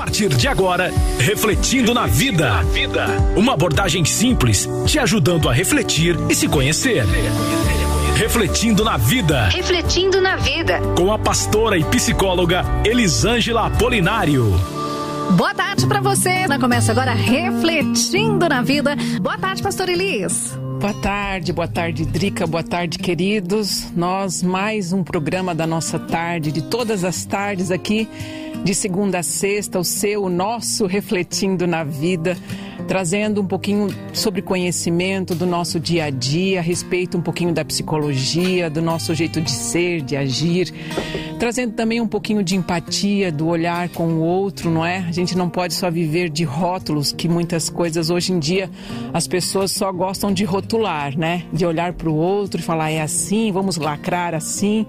[0.00, 2.64] partir de agora, Refletindo na Vida.
[3.36, 7.04] Uma abordagem simples, te ajudando a refletir e se conhecer.
[8.16, 9.48] Refletindo na Vida.
[9.48, 10.80] Refletindo na Vida.
[10.96, 14.58] Com a pastora e psicóloga Elisângela Apolinário.
[15.36, 16.46] Boa tarde para você.
[16.58, 18.96] Começa agora Refletindo na Vida.
[19.20, 20.58] Boa tarde, pastor Elis.
[20.80, 23.92] Boa tarde, boa tarde, Drica, boa tarde, queridos.
[23.94, 28.08] Nós, mais um programa da nossa tarde, de todas as tardes aqui,
[28.64, 32.36] de segunda a sexta, o seu, o nosso Refletindo na Vida
[32.90, 37.64] trazendo um pouquinho sobre conhecimento do nosso dia a dia, a respeito um pouquinho da
[37.64, 40.74] psicologia, do nosso jeito de ser, de agir,
[41.38, 44.98] trazendo também um pouquinho de empatia, do olhar com o outro, não é?
[45.08, 48.68] A gente não pode só viver de rótulos, que muitas coisas hoje em dia
[49.12, 51.44] as pessoas só gostam de rotular, né?
[51.52, 54.84] De olhar para o outro e falar é assim, vamos lacrar assim,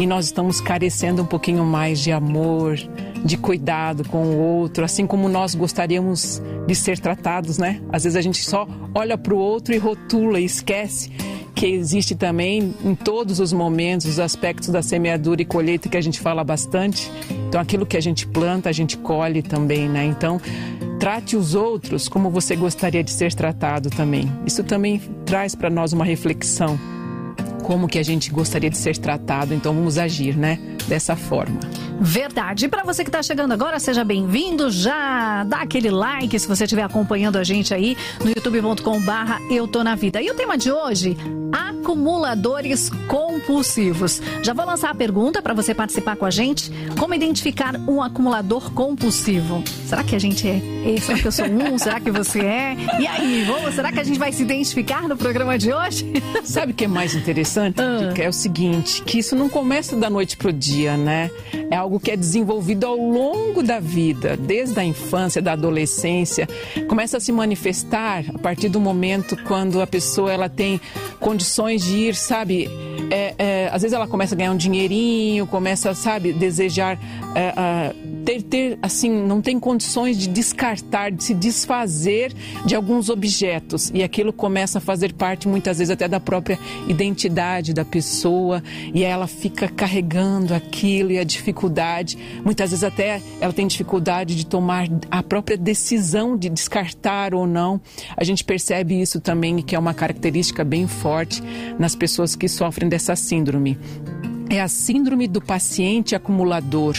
[0.00, 2.76] e nós estamos carecendo um pouquinho mais de amor,
[3.26, 7.82] de cuidado com o outro, assim como nós gostaríamos de ser tratados, né?
[7.92, 11.10] Às vezes a gente só olha para o outro e rotula e esquece
[11.54, 16.00] que existe também em todos os momentos os aspectos da semeadura e colheita que a
[16.00, 17.10] gente fala bastante.
[17.48, 20.04] Então aquilo que a gente planta, a gente colhe também, né?
[20.04, 20.40] Então,
[21.00, 24.30] trate os outros como você gostaria de ser tratado também.
[24.46, 26.78] Isso também traz para nós uma reflexão
[27.62, 30.58] como que a gente gostaria de ser tratado, então vamos agir, né?
[30.88, 31.58] Dessa forma.
[32.00, 32.66] Verdade.
[32.66, 34.70] E para você que está chegando agora, seja bem-vindo.
[34.70, 39.82] Já dá aquele like se você estiver acompanhando a gente aí no youtube.com/barra Eu Tô
[39.82, 40.20] na Vida.
[40.20, 41.16] E o tema de hoje:
[41.50, 44.20] acumuladores compulsivos.
[44.42, 46.70] Já vou lançar a pergunta para você participar com a gente.
[46.98, 49.64] Como identificar um acumulador compulsivo?
[49.86, 50.60] Será que a gente é?
[51.00, 51.78] Será que eu sou um?
[51.78, 52.76] Será que você é?
[53.00, 53.74] E aí, vamos?
[53.74, 56.04] Será que a gente vai se identificar no programa de hoje?
[56.44, 57.80] Sabe o que é mais interessante?
[57.80, 58.12] Ah.
[58.16, 61.30] É o seguinte, que isso não começa da noite pro dia, né?
[61.70, 66.48] É algo que é desenvolvido ao longo da vida, desde a infância, da adolescência,
[66.88, 70.80] começa a se manifestar a partir do momento quando a pessoa ela tem
[71.18, 72.68] condições de ir, sabe,
[73.10, 76.98] é, é, às vezes ela começa a ganhar um dinheirinho, começa, sabe, desejar
[77.34, 77.94] é,
[78.26, 82.34] ter, ter, assim, não tem condições de descartar, de se desfazer
[82.66, 83.92] de alguns objetos.
[83.94, 88.60] E aquilo começa a fazer parte muitas vezes até da própria identidade da pessoa.
[88.92, 94.44] E ela fica carregando aquilo e a dificuldade, muitas vezes até ela tem dificuldade de
[94.44, 97.80] tomar a própria decisão de descartar ou não.
[98.16, 101.40] A gente percebe isso também que é uma característica bem forte
[101.78, 103.78] nas pessoas que sofrem dessa síndrome
[104.48, 106.96] é a síndrome do paciente acumulador.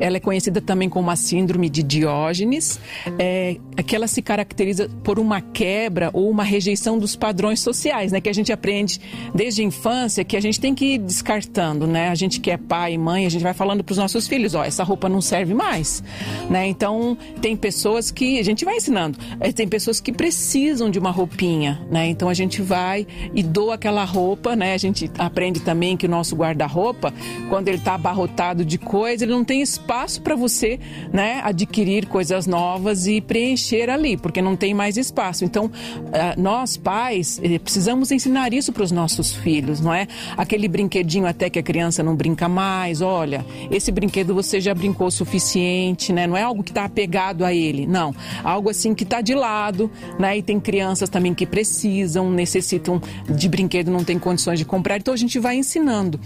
[0.00, 2.80] Ela é conhecida também como a síndrome de Diógenes,
[3.18, 8.20] é, que ela se caracteriza por uma quebra ou uma rejeição dos padrões sociais, né?
[8.20, 9.00] Que a gente aprende
[9.34, 12.08] desde a infância que a gente tem que ir descartando, né?
[12.08, 14.54] A gente que é pai e mãe, a gente vai falando para os nossos filhos,
[14.54, 16.02] ó, essa roupa não serve mais,
[16.50, 16.66] né?
[16.66, 21.10] Então tem pessoas que a gente vai ensinando, é, tem pessoas que precisam de uma
[21.10, 22.08] roupinha, né?
[22.08, 24.74] Então a gente vai e doa aquela roupa, né?
[24.74, 27.12] A gente aprende também que o nosso guarda-roupa roupa,
[27.50, 30.80] quando ele está abarrotado de coisa, ele não tem espaço para você,
[31.12, 35.44] né, adquirir coisas novas e preencher ali, porque não tem mais espaço.
[35.44, 35.70] Então,
[36.12, 40.06] eh, nós pais eh, precisamos ensinar isso para os nossos filhos, não é?
[40.36, 45.08] Aquele brinquedinho até que a criança não brinca mais, olha, esse brinquedo você já brincou
[45.08, 46.26] o suficiente, né?
[46.26, 48.14] Não é algo que está apegado a ele, não.
[48.42, 50.38] Algo assim que está de lado, né?
[50.38, 54.96] E tem crianças também que precisam, necessitam de brinquedo, não tem condições de comprar.
[54.96, 56.18] Então a gente vai ensinando.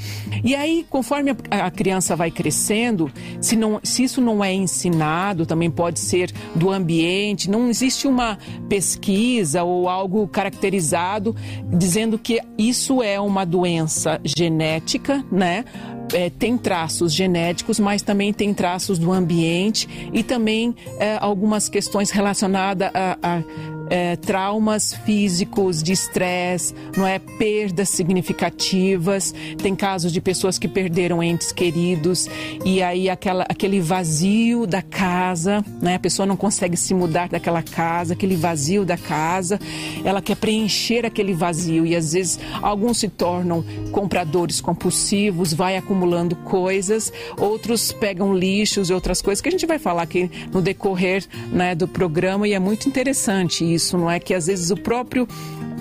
[0.45, 5.47] E e aí, conforme a, criança vai crescendo, se, não, se isso não é ensinado,
[5.47, 8.37] também pode ser do ambiente, não existe uma
[8.69, 11.35] pesquisa ou algo caracterizado
[11.73, 15.65] dizendo que isso é uma doença genética, né?
[16.13, 22.11] É, tem traços genéticos, mas também tem traços do ambiente e também é, algumas questões
[22.11, 23.43] relacionadas a, a
[23.93, 29.35] é, traumas físicos, de estresse, não é perdas significativas.
[29.63, 32.27] Tem casos de pessoas que perderam entes queridos
[32.65, 35.97] e aí aquela, aquele vazio da casa, né?
[35.97, 39.61] A pessoa não consegue se mudar daquela casa, aquele vazio da casa.
[40.03, 46.35] Ela quer preencher aquele vazio e às vezes alguns se tornam compradores compulsivos, vai acumulando
[46.35, 51.27] coisas, outros pegam lixos e outras coisas que a gente vai falar aqui no decorrer
[51.53, 54.21] né, do programa e é muito interessante isso isso, não é?
[54.21, 55.27] Que às vezes o próprio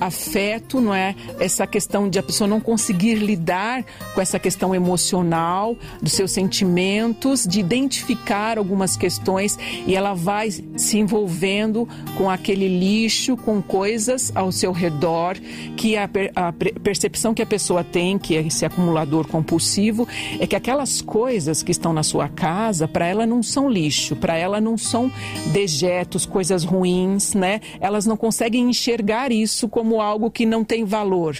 [0.01, 1.15] afeto, não é?
[1.39, 7.45] Essa questão de a pessoa não conseguir lidar com essa questão emocional, dos seus sentimentos,
[7.45, 11.87] de identificar algumas questões e ela vai se envolvendo
[12.17, 15.37] com aquele lixo, com coisas ao seu redor,
[15.77, 20.07] que a, a percepção que a pessoa tem, que é esse acumulador compulsivo,
[20.39, 24.35] é que aquelas coisas que estão na sua casa, para ela não são lixo, para
[24.35, 25.11] ela não são
[25.53, 27.61] dejetos, coisas ruins, né?
[27.79, 31.37] Elas não conseguem enxergar isso como algo que não tem valor.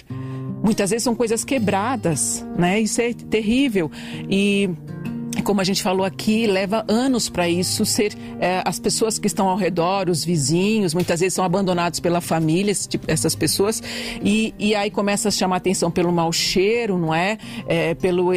[0.62, 2.80] Muitas vezes são coisas quebradas, né?
[2.80, 3.90] Isso é terrível.
[4.28, 4.70] E
[5.42, 9.48] como a gente falou aqui, leva anos para isso ser é, as pessoas que estão
[9.48, 13.82] ao redor, os vizinhos, muitas vezes são abandonados pela família, tipo, essas pessoas,
[14.22, 17.38] e, e aí começa a chamar atenção pelo mau cheiro, não é?
[17.66, 18.32] é pelo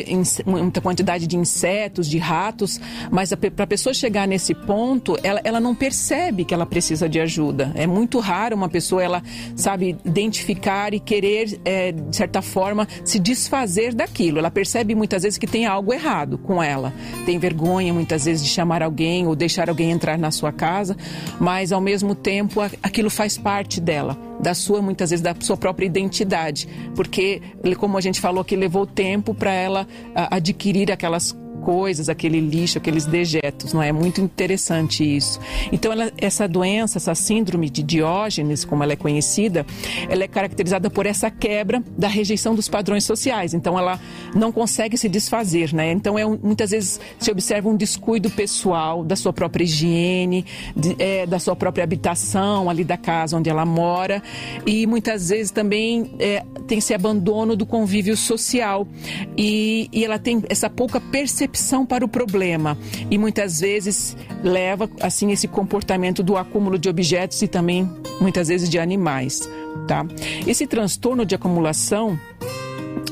[0.45, 2.79] muita quantidade de insetos, de ratos,
[3.11, 7.19] mas para a pessoa chegar nesse ponto, ela, ela não percebe que ela precisa de
[7.19, 7.71] ajuda.
[7.75, 9.23] É muito raro uma pessoa, ela
[9.55, 14.39] sabe identificar e querer, é, de certa forma, se desfazer daquilo.
[14.39, 16.93] Ela percebe muitas vezes que tem algo errado com ela
[17.25, 20.95] tem vergonha muitas vezes de chamar alguém ou deixar alguém entrar na sua casa,
[21.39, 25.86] mas ao mesmo tempo aquilo faz parte dela da sua muitas vezes da sua própria
[25.86, 27.42] identidade, porque
[27.77, 29.88] como a gente falou que levou tempo para ela
[30.30, 33.91] adquirir aquelas coisas, aquele lixo, aqueles dejetos, não é?
[33.91, 35.39] muito interessante isso.
[35.71, 39.65] Então, ela, essa doença, essa síndrome de Diógenes, como ela é conhecida,
[40.07, 43.56] ela é caracterizada por essa quebra da rejeição dos padrões sociais.
[43.56, 44.00] Então, ela
[44.35, 45.91] não consegue se desfazer, né?
[45.91, 50.45] Então, é um, muitas vezes se observa um descuido pessoal da sua própria higiene,
[50.75, 54.21] de, é, da sua própria habitação, ali da casa onde ela mora,
[54.67, 58.88] e muitas vezes também é, tem esse abandono do convívio social
[59.35, 62.77] e, e ela tem essa pouca percepção percepção para o problema
[63.09, 68.69] e muitas vezes leva assim esse comportamento do acúmulo de objetos e também muitas vezes
[68.69, 69.49] de animais,
[69.87, 70.05] tá?
[70.45, 72.19] Esse transtorno de acumulação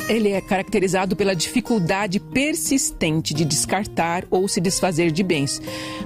[0.07, 5.61] ele é caracterizado pela dificuldade persistente de descartar ou se desfazer de bens.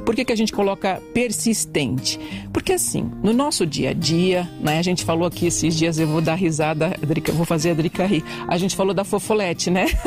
[0.05, 2.19] Por que, que a gente coloca persistente?
[2.53, 6.07] Porque assim, no nosso dia a dia, né, a gente falou aqui esses dias, eu
[6.07, 8.23] vou dar risada, Drica, vou fazer a Drica rir.
[8.47, 9.85] A gente falou da fofolete, né?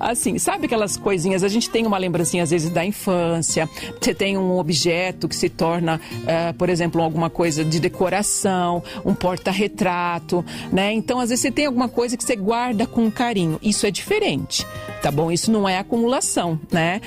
[0.00, 1.42] assim, sabe aquelas coisinhas?
[1.42, 3.68] A gente tem uma lembrancinha às vezes da infância.
[4.00, 9.14] Você tem um objeto que se torna, uh, por exemplo, alguma coisa de decoração, um
[9.14, 10.92] porta-retrato, né?
[10.92, 13.58] Então, às vezes você tem alguma coisa que você guarda com carinho.
[13.62, 14.66] Isso é diferente
[15.04, 15.30] tá bom?
[15.30, 16.98] Isso não é acumulação, né?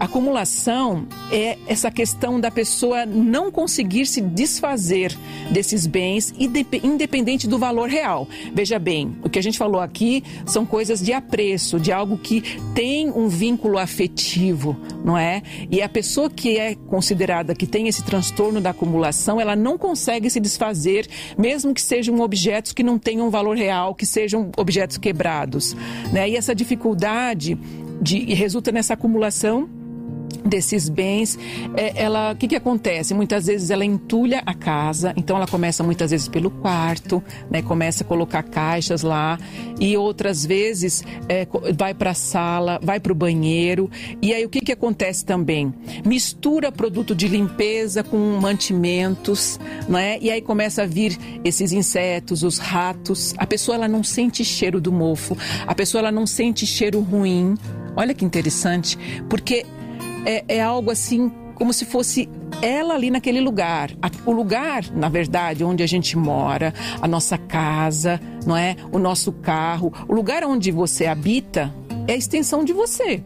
[0.00, 5.16] Acumulação é essa questão da pessoa não conseguir se desfazer
[5.52, 8.26] desses bens, independente do valor real.
[8.52, 12.42] Veja bem, o que a gente falou aqui são coisas de apreço, de algo que
[12.74, 15.40] tem um vínculo afetivo, não é?
[15.70, 20.28] E a pessoa que é considerada que tem esse transtorno da acumulação, ela não consegue
[20.28, 21.06] se desfazer,
[21.38, 25.76] mesmo que sejam objetos que não tenham valor real, que sejam objetos quebrados,
[26.12, 26.28] né?
[26.28, 27.58] E essa dificuldade de,
[28.00, 29.68] de resulta nessa acumulação
[30.44, 31.38] desses bens,
[31.76, 33.14] é, ela, o que, que acontece?
[33.14, 38.04] Muitas vezes ela entulha a casa, então ela começa muitas vezes pelo quarto, né, começa
[38.04, 39.38] a colocar caixas lá,
[39.80, 44.48] e outras vezes é, vai para a sala, vai para o banheiro, e aí o
[44.48, 45.72] que, que acontece também?
[46.04, 49.58] Mistura produto de limpeza com mantimentos,
[49.88, 54.44] né, e aí começa a vir esses insetos, os ratos, a pessoa ela não sente
[54.44, 55.36] cheiro do mofo,
[55.66, 57.54] a pessoa ela não sente cheiro ruim,
[57.96, 58.98] Olha que interessante,
[59.28, 59.64] porque
[60.24, 62.28] é, é algo assim como se fosse
[62.60, 63.90] ela ali naquele lugar.
[64.26, 68.76] O lugar, na verdade, onde a gente mora, a nossa casa, não é?
[68.92, 71.72] O nosso carro, o lugar onde você habita
[72.08, 73.22] é a extensão de você.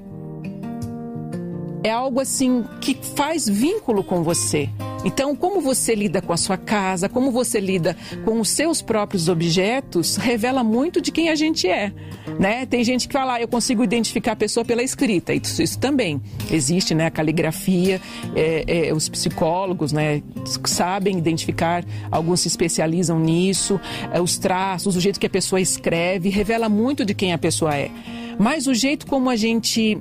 [1.83, 4.69] É algo assim que faz vínculo com você.
[5.05, 9.29] Então, como você lida com a sua casa, como você lida com os seus próprios
[9.29, 11.93] objetos, revela muito de quem a gente é.
[12.39, 12.67] Né?
[12.67, 15.33] Tem gente que fala, ah, eu consigo identificar a pessoa pela escrita.
[15.33, 17.07] Isso, isso também existe, né?
[17.07, 18.01] A caligrafia,
[18.35, 20.23] é, é, os psicólogos, né?
[20.67, 23.81] Sabem identificar, alguns se especializam nisso.
[24.13, 27.75] É, os traços, o jeito que a pessoa escreve, revela muito de quem a pessoa
[27.75, 27.91] é.
[28.39, 29.99] Mas o jeito como a gente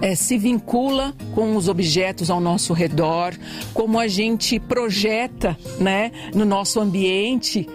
[0.00, 3.34] é, se vincula com os objetos ao nosso redor,
[3.74, 7.68] como a gente projeta né, no nosso ambiente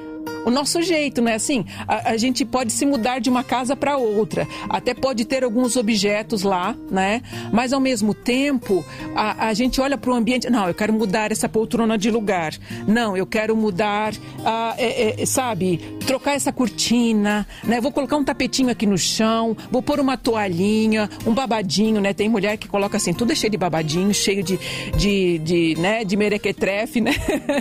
[0.46, 1.66] o nosso jeito, não é assim?
[1.88, 5.76] A, a gente pode se mudar de uma casa para outra, até pode ter alguns
[5.76, 7.22] objetos lá, né?
[7.52, 8.86] Mas ao mesmo tempo,
[9.16, 12.54] a, a gente olha para o ambiente, não, eu quero mudar essa poltrona de lugar,
[12.88, 14.14] não, eu quero mudar,
[14.46, 17.82] ah, é, é, sabe, trocar essa cortina, né?
[17.82, 22.14] Vou colocar um tapetinho aqui no chão, vou pôr uma toalhinha, um babadinho, né?
[22.14, 24.60] Tem mulher que coloca assim, tudo é cheio de babadinho, cheio de,
[24.96, 27.14] de, de né, de merequetrefe, né?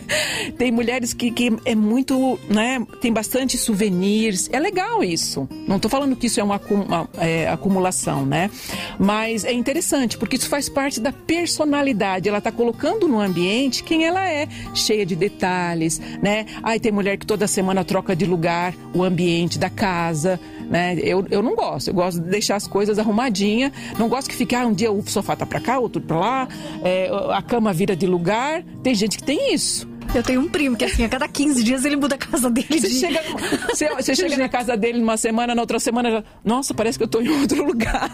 [0.58, 2.73] Tem mulheres que, que é muito, né?
[3.00, 4.48] Tem bastante souvenirs.
[4.52, 5.48] É legal isso.
[5.66, 8.50] Não estou falando que isso é uma, uma é, acumulação, né?
[8.98, 12.28] Mas é interessante, porque isso faz parte da personalidade.
[12.28, 16.46] Ela está colocando no ambiente quem ela é, cheia de detalhes, né?
[16.62, 20.96] Aí tem mulher que toda semana troca de lugar o ambiente da casa, né?
[20.98, 21.88] Eu, eu não gosto.
[21.88, 23.72] Eu gosto de deixar as coisas arrumadinhas.
[23.98, 26.48] Não gosto que fique, ah, um dia o sofá tá para cá, outro para lá,
[26.82, 28.62] é, a cama vira de lugar.
[28.82, 29.93] Tem gente que tem isso.
[30.14, 32.80] Eu tenho um primo que, assim, a cada 15 dias ele muda a casa dele.
[32.80, 32.94] Você de...
[32.94, 33.20] chega,
[33.68, 37.04] você, você chega na casa dele numa semana, na outra semana, já, nossa, parece que
[37.04, 38.10] eu tô em outro lugar.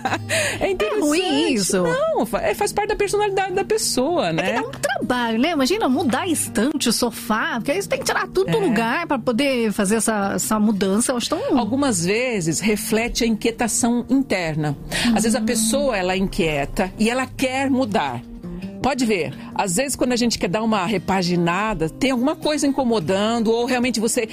[0.59, 1.01] É interessante.
[1.01, 1.83] É ruim isso.
[1.83, 4.51] Não, é, faz parte da personalidade da pessoa, né?
[4.51, 5.51] É dá um trabalho, né?
[5.51, 8.53] Imagina mudar a estante, o sofá, porque aí você tem que tirar tudo é.
[8.53, 11.13] do lugar para poder fazer essa, essa mudança.
[11.13, 11.59] Eu acho tão...
[11.59, 14.77] Algumas vezes reflete a inquietação interna.
[15.15, 18.23] Às vezes a pessoa, ela é inquieta e ela quer mudar.
[18.83, 23.53] Pode ver, às vezes quando a gente quer dar uma repaginada, tem alguma coisa incomodando,
[23.53, 24.27] ou realmente você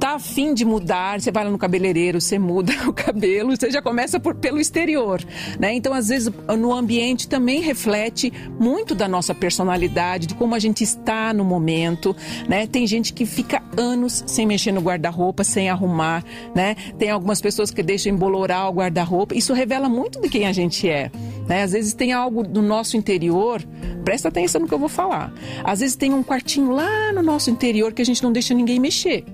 [0.00, 3.80] tá afim de mudar, você vai lá no cabeleireiro, você muda o cabelo, você já
[3.80, 5.22] começa por, pelo exterior,
[5.58, 5.72] né?
[5.72, 10.82] Então, às vezes, no ambiente também reflete muito da nossa personalidade, de como a gente
[10.82, 12.14] está no momento,
[12.48, 12.66] né?
[12.66, 16.24] Tem gente que fica anos sem mexer no guarda-roupa, sem arrumar,
[16.56, 16.74] né?
[16.98, 19.36] Tem algumas pessoas que deixam embolorar o guarda-roupa.
[19.36, 21.08] Isso revela muito de quem a gente é,
[21.46, 21.62] né?
[21.62, 23.62] Às vezes tem algo do nosso interior
[24.04, 25.32] Presta atenção no que eu vou falar.
[25.64, 28.80] Às vezes tem um quartinho lá no nosso interior que a gente não deixa ninguém
[28.80, 29.24] mexer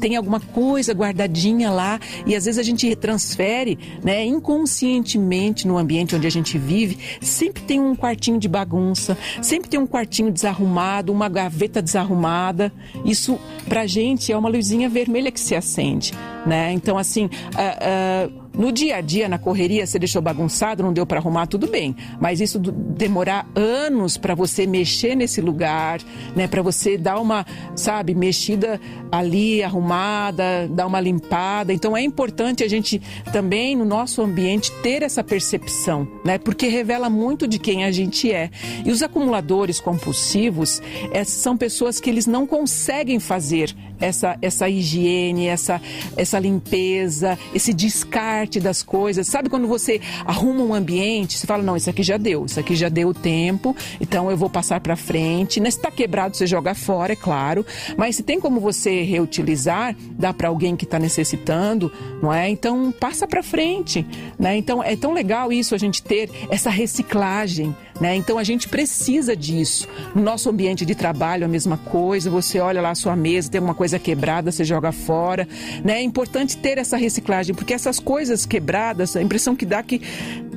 [0.00, 6.16] tem alguma coisa guardadinha lá e às vezes a gente transfere, né, inconscientemente no ambiente
[6.16, 11.12] onde a gente vive, sempre tem um quartinho de bagunça, sempre tem um quartinho desarrumado,
[11.12, 12.72] uma gaveta desarrumada.
[13.04, 13.38] Isso
[13.68, 16.12] pra gente é uma luzinha vermelha que se acende,
[16.46, 16.72] né?
[16.72, 21.06] Então assim, uh, uh, no dia a dia, na correria, você deixou bagunçado, não deu
[21.06, 21.94] para arrumar, tudo bem.
[22.20, 26.00] Mas isso demorar anos para você mexer nesse lugar,
[26.34, 26.48] né?
[26.48, 28.80] Para você dar uma, sabe, mexida
[29.10, 31.72] ali, arrumada, dar uma limpada.
[31.72, 33.00] Então é importante a gente
[33.32, 36.36] também no nosso ambiente ter essa percepção, né?
[36.36, 38.50] Porque revela muito de quem a gente é.
[38.84, 45.46] E os acumuladores compulsivos é, são pessoas que eles não conseguem fazer essa, essa higiene,
[45.46, 45.80] essa,
[46.16, 49.26] essa limpeza, esse descarte das coisas.
[49.26, 52.74] Sabe quando você arruma um ambiente, você fala, não, isso aqui já deu, isso aqui
[52.74, 55.60] já deu o tempo, então eu vou passar para frente.
[55.60, 55.70] Né?
[55.70, 57.64] Se está quebrado, você joga fora, é claro.
[57.96, 61.92] Mas se tem como você reutilizar, dá para alguém que está necessitando,
[62.22, 62.48] não é?
[62.48, 64.06] Então passa para frente,
[64.38, 64.56] né?
[64.56, 67.74] Então é tão legal isso a gente ter essa reciclagem.
[68.00, 68.16] Né?
[68.16, 69.86] Então a gente precisa disso.
[70.14, 72.30] No nosso ambiente de trabalho, a mesma coisa.
[72.30, 75.46] Você olha lá a sua mesa, tem alguma coisa quebrada, você joga fora.
[75.84, 75.98] Né?
[75.98, 80.00] É importante ter essa reciclagem, porque essas coisas quebradas, a impressão que dá que,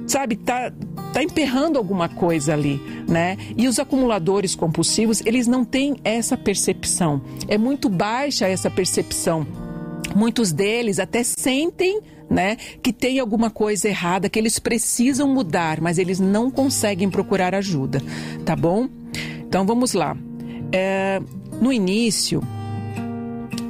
[0.07, 0.71] sabe, tá,
[1.11, 3.37] tá emperrando alguma coisa ali, né?
[3.57, 7.21] E os acumuladores compulsivos, eles não têm essa percepção.
[7.47, 9.45] É muito baixa essa percepção.
[10.15, 12.01] Muitos deles até sentem
[12.33, 17.53] né, que tem alguma coisa errada, que eles precisam mudar, mas eles não conseguem procurar
[17.53, 18.01] ajuda,
[18.43, 18.89] tá bom?
[19.47, 20.17] Então vamos lá.
[20.71, 21.21] É,
[21.61, 22.41] no início,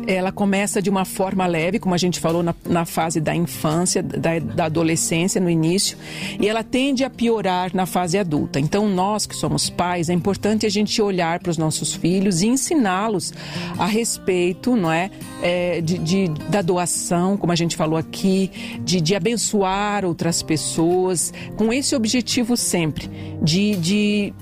[0.08, 4.02] ela começa de uma forma leve, como a gente falou na, na fase da infância,
[4.04, 5.98] da, da, adolescência, no início,
[6.40, 8.60] e ela tende a piorar na fase adulta.
[8.60, 12.48] Então, nós que somos pais, é importante a gente olhar para os nossos filhos e
[12.48, 13.34] ensiná-los
[13.78, 15.10] a respeito, não é,
[15.42, 21.34] é de, de, da doação, como a gente falou aqui, de, de abençoar outras pessoas,
[21.56, 23.10] com esse objetivo sempre,
[23.42, 24.34] de, de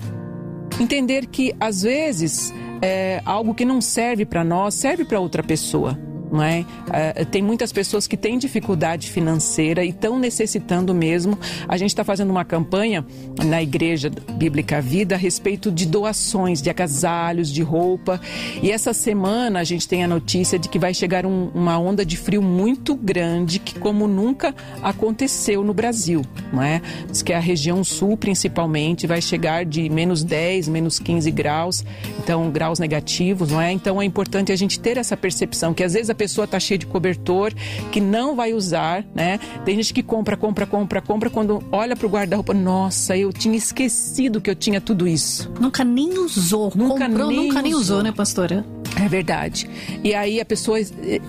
[0.80, 5.98] entender que às vezes é, algo que não serve para nós serve para outra pessoa
[6.32, 6.66] não é?
[6.92, 7.26] é?
[7.26, 11.38] tem muitas pessoas que têm dificuldade financeira e estão necessitando mesmo.
[11.68, 13.06] A gente está fazendo uma campanha
[13.46, 18.20] na Igreja Bíblica Vida a respeito de doações de agasalhos, de roupa.
[18.62, 22.06] E essa semana a gente tem a notícia de que vai chegar um, uma onda
[22.06, 26.24] de frio muito grande, que como nunca aconteceu no Brasil,
[26.54, 26.82] não é?
[27.10, 31.84] Diz que a região sul, principalmente, vai chegar de menos 10, menos 15 graus,
[32.20, 33.72] então graus negativos, não é?
[33.72, 36.78] Então é importante a gente ter essa percepção que às vezes a pessoa está cheia
[36.78, 37.52] de cobertor,
[37.92, 39.40] que não vai usar, né?
[39.66, 43.58] Tem gente que compra, compra, compra, compra, quando olha para o guarda-roupa, nossa, eu tinha
[43.58, 45.52] esquecido que eu tinha tudo isso.
[45.60, 46.72] Nunca nem usou.
[46.76, 47.64] Nunca Comprou, nem nunca usou.
[47.64, 48.64] nem usou, né, pastora?
[49.04, 49.68] É verdade.
[50.04, 50.86] E aí a pessoa eh,
[51.16, 51.20] eh,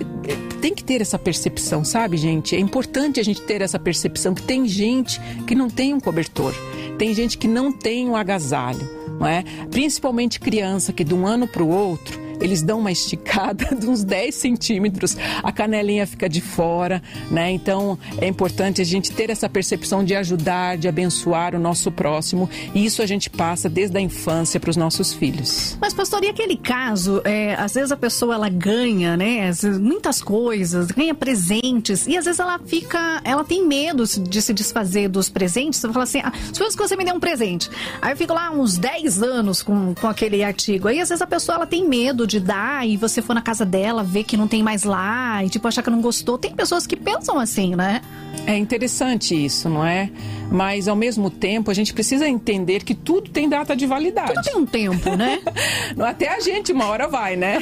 [0.61, 2.55] tem que ter essa percepção, sabe, gente?
[2.55, 6.53] É importante a gente ter essa percepção que tem gente que não tem um cobertor,
[6.99, 8.87] tem gente que não tem um agasalho,
[9.19, 9.43] não é?
[9.71, 14.03] Principalmente criança que de um ano para o outro eles dão uma esticada de uns
[14.03, 17.51] 10 centímetros, a canelinha fica de fora, né?
[17.51, 22.49] Então é importante a gente ter essa percepção de ajudar, de abençoar o nosso próximo,
[22.75, 25.77] e isso a gente passa desde a infância para os nossos filhos.
[25.79, 29.51] Mas, pastor, e aquele caso, é, às vezes a pessoa ela ganha, né?
[29.79, 35.07] Muitas coisas, ganha presentes, e às vezes ela fica, ela tem medo de se desfazer
[35.07, 35.79] dos presentes.
[35.79, 37.69] Você fala assim, ah, que você me deu um presente.
[38.01, 40.87] Aí eu fico lá uns 10 anos com, com aquele artigo.
[40.87, 43.65] Aí às vezes a pessoa ela tem medo de dar e você for na casa
[43.65, 46.37] dela, ver que não tem mais lá e tipo achar que não gostou.
[46.37, 48.01] Tem pessoas que pensam assim, né?
[48.45, 50.09] É interessante isso, não é?
[50.51, 54.33] Mas ao mesmo tempo a gente precisa entender que tudo tem data de validade.
[54.33, 55.39] Tudo tem um tempo, né?
[55.97, 57.59] Até a gente uma hora vai, né?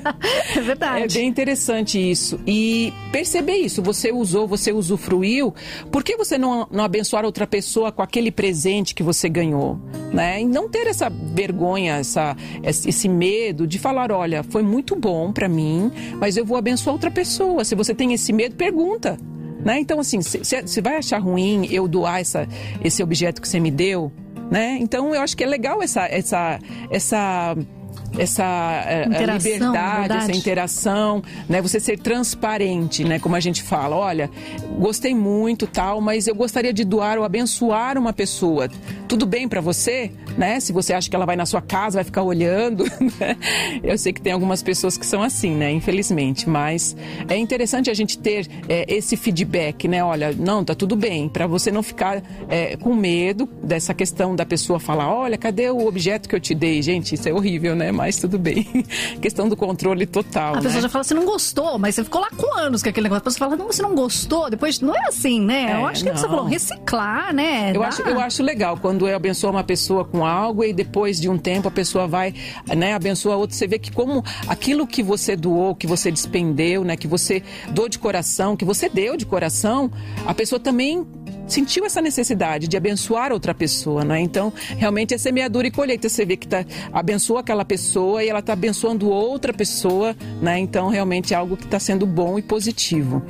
[0.56, 1.04] é verdade.
[1.04, 2.40] É bem interessante isso.
[2.46, 5.54] E perceber isso, você usou, você usufruiu,
[5.90, 9.78] por que você não, não abençoar outra pessoa com aquele presente que você ganhou?
[10.12, 10.42] Né?
[10.42, 15.48] E não ter essa vergonha, essa, esse medo de falar, olha, foi muito bom para
[15.48, 17.64] mim, mas eu vou abençoar outra pessoa.
[17.64, 19.18] Se você tem esse medo, pergunta.
[19.64, 19.80] Né?
[19.80, 22.46] Então, assim, você vai achar ruim eu doar essa,
[22.82, 24.12] esse objeto que você me deu?
[24.50, 24.76] Né?
[24.80, 26.58] Então, eu acho que é legal essa, essa,
[26.90, 27.56] essa
[28.18, 31.60] essa eh, liberdade, essa interação, né?
[31.60, 33.18] Você ser transparente, né?
[33.18, 34.30] Como a gente fala, olha,
[34.78, 38.68] gostei muito, tal, mas eu gostaria de doar ou abençoar uma pessoa.
[39.08, 40.60] Tudo bem para você, né?
[40.60, 42.84] Se você acha que ela vai na sua casa, vai ficar olhando,
[43.20, 43.36] né?
[43.82, 45.70] Eu sei que tem algumas pessoas que são assim, né?
[45.72, 46.96] Infelizmente, mas
[47.28, 50.02] é interessante a gente ter é, esse feedback, né?
[50.02, 54.46] Olha, não, tá tudo bem, para você não ficar é, com medo dessa questão da
[54.46, 56.82] pessoa falar, olha, cadê o objeto que eu te dei?
[56.82, 57.90] Gente, isso é horrível, né?
[57.90, 58.84] Mas mas tudo bem.
[59.18, 60.56] questão do controle total.
[60.56, 60.80] A pessoa né?
[60.82, 63.22] já fala, você não gostou, mas você ficou lá com anos com aquele negócio.
[63.22, 64.50] A pessoa fala, não, você não gostou.
[64.50, 65.72] Depois, não é assim, né?
[65.72, 66.16] É, eu acho que não.
[66.18, 67.72] você falou, reciclar, né?
[67.74, 71.30] Eu acho, eu acho legal quando eu abençoo uma pessoa com algo e depois de
[71.30, 72.34] um tempo a pessoa vai,
[72.76, 73.56] né, abençoa a outra.
[73.56, 77.88] Você vê que como aquilo que você doou, que você despendeu, né, que você doou
[77.88, 79.90] de coração, que você deu de coração,
[80.26, 81.06] a pessoa também
[81.46, 84.20] sentiu essa necessidade de abençoar outra pessoa, né?
[84.20, 86.08] Então, realmente é semeadura e colheita.
[86.08, 90.58] Você vê que tá, abençoa aquela pessoa e ela está abençoando outra pessoa, né?
[90.58, 93.22] Então, realmente é algo que está sendo bom e positivo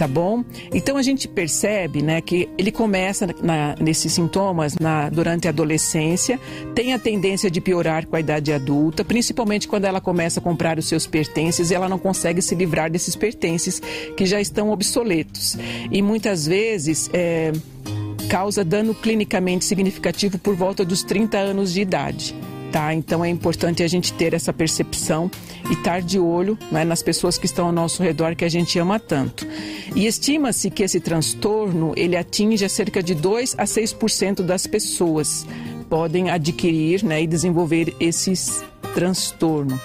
[0.00, 0.42] tá bom?
[0.72, 6.40] Então a gente percebe, né, que ele começa na, nesses sintomas na, durante a adolescência,
[6.74, 10.78] tem a tendência de piorar com a idade adulta, principalmente quando ela começa a comprar
[10.78, 13.78] os seus pertences e ela não consegue se livrar desses pertences
[14.16, 15.58] que já estão obsoletos.
[15.90, 17.52] E muitas vezes é,
[18.30, 22.34] causa dano clinicamente significativo por volta dos 30 anos de idade
[22.70, 22.94] tá?
[22.94, 25.30] Então é importante a gente ter essa percepção
[25.68, 28.78] e estar de olho né, nas pessoas que estão ao nosso redor que a gente
[28.78, 29.46] ama tanto.
[29.94, 35.46] E estima-se que esse transtorno ele atinge cerca de 2 a 6% das pessoas
[35.88, 38.62] podem adquirir né, e desenvolver esses
[38.94, 39.80] transtorno.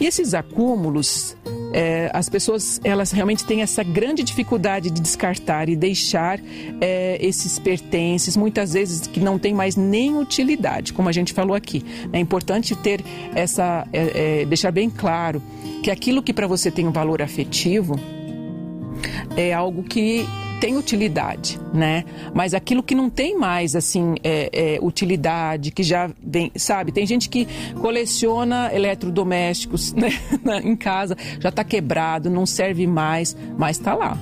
[0.00, 1.36] E esses acúmulos
[1.74, 6.38] é, as pessoas elas realmente têm essa grande dificuldade de descartar e deixar
[6.80, 11.56] é, esses pertences, muitas vezes que não tem mais nem utilidade, como a gente falou
[11.56, 11.84] aqui.
[12.12, 15.42] É importante ter essa, é, é deixar bem claro
[15.82, 17.98] que aquilo que para você tem um valor afetivo
[19.36, 20.26] é algo que
[20.60, 22.04] tem utilidade, né?
[22.32, 26.90] Mas aquilo que não tem mais, assim, é, é, utilidade, que já vem, sabe?
[26.90, 27.46] Tem gente que
[27.80, 30.10] coleciona eletrodomésticos né?
[30.62, 34.16] em casa, já está quebrado, não serve mais, mas está lá.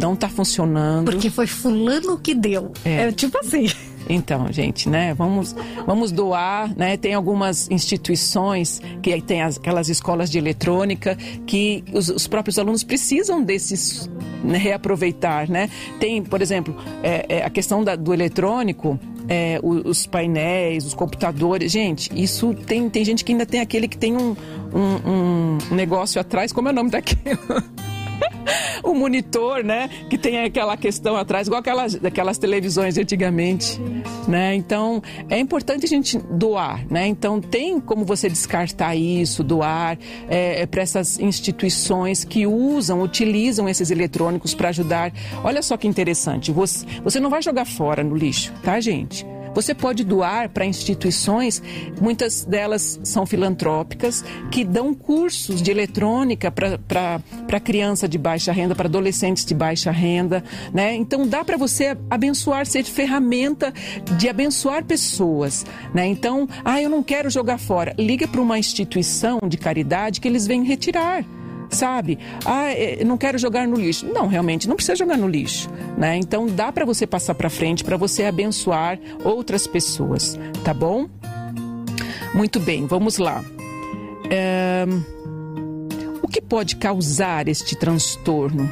[0.00, 1.10] Não está funcionando.
[1.10, 2.72] Porque foi fulano que deu.
[2.84, 3.66] É, é tipo assim.
[4.08, 5.12] Então, gente, né?
[5.14, 5.54] Vamos,
[5.86, 6.96] vamos doar, né?
[6.96, 11.16] Tem algumas instituições que tem as, aquelas escolas de eletrônica
[11.46, 14.10] que os, os próprios alunos precisam desses
[14.42, 15.68] né, reaproveitar, né?
[16.00, 18.98] Tem, por exemplo, é, é, a questão da, do eletrônico.
[19.30, 21.70] É, os, painéis, os computadores.
[21.70, 24.34] Gente, isso tem, tem gente que ainda tem aquele que tem um,
[24.74, 26.50] um, um negócio atrás.
[26.50, 27.38] Como é o nome daquilo?
[28.82, 29.88] o monitor, né?
[30.08, 33.80] Que tem aquela questão atrás, igual aquelas, aquelas televisões antigamente,
[34.26, 34.54] né?
[34.54, 37.06] Então, é importante a gente doar, né?
[37.06, 43.68] Então, tem como você descartar isso, doar é, é para essas instituições que usam, utilizam
[43.68, 45.12] esses eletrônicos para ajudar.
[45.42, 49.26] Olha só que interessante, você, você não vai jogar fora no lixo, tá, gente?
[49.54, 51.62] Você pode doar para instituições,
[52.00, 58.88] muitas delas são filantrópicas, que dão cursos de eletrônica para criança de baixa renda, para
[58.88, 60.42] adolescentes de baixa renda.
[60.72, 60.94] Né?
[60.94, 63.72] Então dá para você abençoar, ser ferramenta
[64.16, 65.64] de abençoar pessoas.
[65.94, 66.06] Né?
[66.06, 67.94] Então, ah, eu não quero jogar fora.
[67.98, 71.24] Liga para uma instituição de caridade que eles vêm retirar
[71.70, 72.18] sabe?
[72.44, 74.06] Ah, é, não quero jogar no lixo.
[74.06, 76.16] Não, realmente, não precisa jogar no lixo, né?
[76.16, 81.08] Então dá para você passar para frente, para você abençoar outras pessoas, tá bom?
[82.34, 83.44] Muito bem, vamos lá.
[84.30, 84.84] É...
[86.22, 88.68] O que pode causar este transtorno?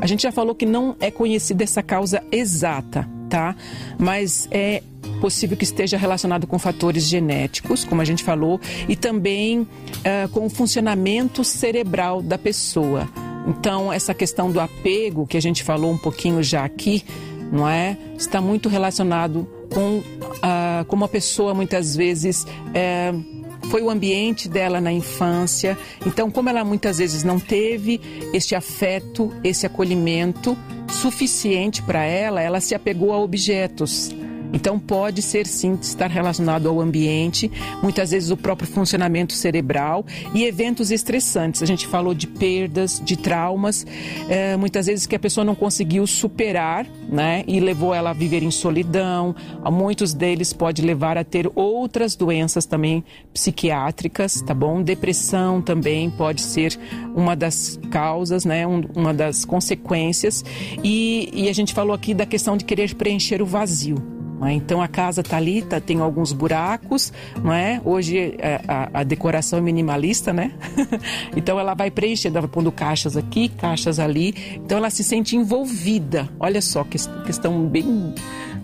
[0.00, 3.56] A gente já falou que não é conhecida essa causa exata, tá?
[3.98, 4.82] Mas é
[5.18, 10.44] possível que esteja relacionado com fatores genéticos, como a gente falou, e também uh, com
[10.44, 13.08] o funcionamento cerebral da pessoa.
[13.48, 17.02] Então, essa questão do apego, que a gente falou um pouquinho já aqui,
[17.50, 17.96] não é?
[18.18, 22.44] Está muito relacionado com uh, como a pessoa muitas vezes.
[22.44, 25.76] Uh, foi o ambiente dela na infância.
[26.06, 28.00] Então, como ela muitas vezes não teve
[28.32, 30.56] este afeto, esse acolhimento
[30.88, 34.10] suficiente para ela, ela se apegou a objetos.
[34.52, 37.50] Então, pode ser sim estar relacionado ao ambiente,
[37.82, 41.62] muitas vezes o próprio funcionamento cerebral e eventos estressantes.
[41.62, 43.86] A gente falou de perdas, de traumas,
[44.28, 47.44] é, muitas vezes que a pessoa não conseguiu superar, né?
[47.46, 49.34] E levou ela a viver em solidão.
[49.62, 54.82] A muitos deles pode levar a ter outras doenças também psiquiátricas, tá bom?
[54.82, 56.78] Depressão também pode ser
[57.14, 58.66] uma das causas, né?
[58.66, 60.44] Um, uma das consequências.
[60.82, 64.11] E, e a gente falou aqui da questão de querer preencher o vazio.
[64.44, 64.52] É?
[64.52, 67.80] Então a casa está ali, tá, tem alguns buracos, não é?
[67.84, 70.52] Hoje é, a, a decoração é minimalista, né?
[71.36, 74.34] então ela vai preenchendo, vai pondo caixas aqui, caixas ali.
[74.56, 76.28] Então ela se sente envolvida.
[76.40, 78.14] Olha só, que questão bem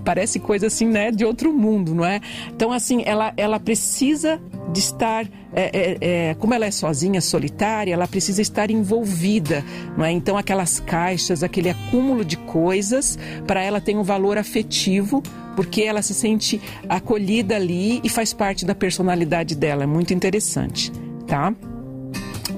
[0.04, 2.20] parece coisa assim, né, de outro mundo, não é?
[2.48, 4.40] Então, assim, ela, ela precisa
[4.72, 9.64] de estar, é, é, é, como ela é sozinha, solitária, ela precisa estar envolvida,
[9.96, 10.10] não é?
[10.10, 15.22] Então, aquelas caixas, aquele acúmulo de coisas, para ela tem um valor afetivo
[15.56, 19.82] porque ela se sente acolhida ali e faz parte da personalidade dela.
[19.82, 20.92] É muito interessante,
[21.26, 21.52] tá?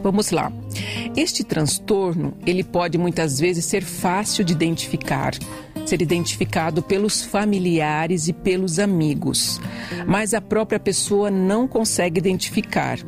[0.02, 0.52] Vamos lá.
[1.16, 5.32] Este transtorno, ele pode muitas vezes ser fácil de identificar,
[5.90, 9.60] ser identificado pelos familiares e pelos amigos,
[10.06, 12.98] mas a própria pessoa não consegue identificar.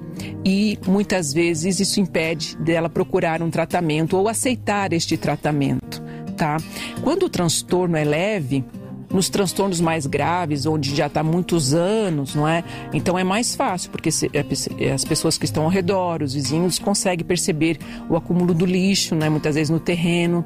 [0.45, 6.03] E muitas vezes isso impede dela procurar um tratamento ou aceitar este tratamento,
[6.37, 6.57] tá?
[7.03, 8.65] Quando o transtorno é leve,
[9.13, 12.65] nos transtornos mais graves, onde já está muitos anos, não é?
[12.93, 16.79] Então é mais fácil, porque é, é, as pessoas que estão ao redor, os vizinhos,
[16.79, 19.29] conseguem perceber o acúmulo do lixo, né?
[19.29, 20.45] muitas vezes no terreno,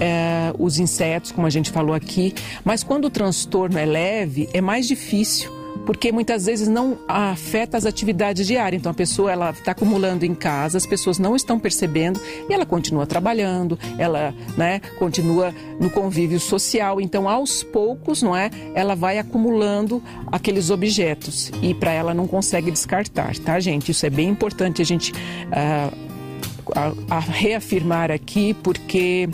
[0.00, 2.34] é, os insetos, como a gente falou aqui.
[2.64, 7.84] Mas quando o transtorno é leve, é mais difícil porque muitas vezes não afeta as
[7.84, 8.80] atividades diárias.
[8.80, 12.64] Então a pessoa ela está acumulando em casa, as pessoas não estão percebendo e ela
[12.64, 17.00] continua trabalhando, ela né, continua no convívio social.
[17.00, 22.70] Então aos poucos, não é, ela vai acumulando aqueles objetos e para ela não consegue
[22.70, 23.90] descartar, tá, gente?
[23.90, 26.06] Isso é bem importante a gente uh,
[26.74, 29.28] a, a reafirmar aqui, porque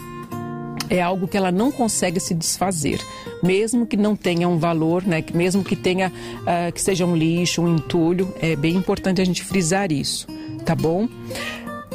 [0.92, 3.00] é algo que ela não consegue se desfazer,
[3.42, 5.24] mesmo que não tenha um valor, né?
[5.32, 9.42] Mesmo que tenha uh, que seja um lixo, um entulho, é bem importante a gente
[9.42, 10.26] frisar isso,
[10.66, 11.08] tá bom?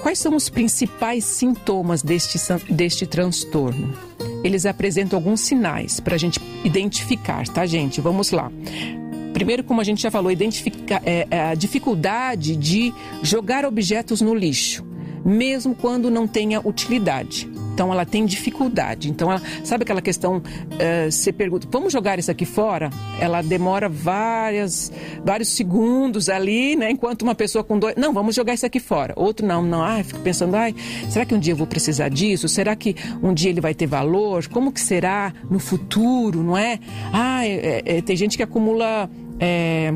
[0.01, 2.39] Quais são os principais sintomas deste,
[2.71, 3.93] deste transtorno?
[4.43, 8.01] Eles apresentam alguns sinais para a gente identificar, tá, gente?
[8.01, 8.51] Vamos lá.
[9.31, 14.33] Primeiro, como a gente já falou, identificar é, é, a dificuldade de jogar objetos no
[14.33, 14.83] lixo,
[15.23, 17.47] mesmo quando não tenha utilidade.
[17.77, 19.07] Então ela tem dificuldade.
[19.07, 22.89] Então, ela, sabe aquela questão, uh, você pergunta, vamos jogar isso aqui fora?
[23.21, 24.91] Ela demora várias,
[25.23, 26.89] vários segundos ali, né?
[26.89, 27.93] Enquanto uma pessoa com dois.
[27.95, 29.13] Não, vamos jogar isso aqui fora.
[29.15, 29.83] Outro não, não.
[29.83, 30.73] Ah, fico pensando, ai,
[31.07, 32.49] será que um dia eu vou precisar disso?
[32.49, 34.47] Será que um dia ele vai ter valor?
[34.47, 36.79] Como que será no futuro, não é?
[37.13, 39.07] Ah, é, é, tem gente que acumula
[39.39, 39.93] é...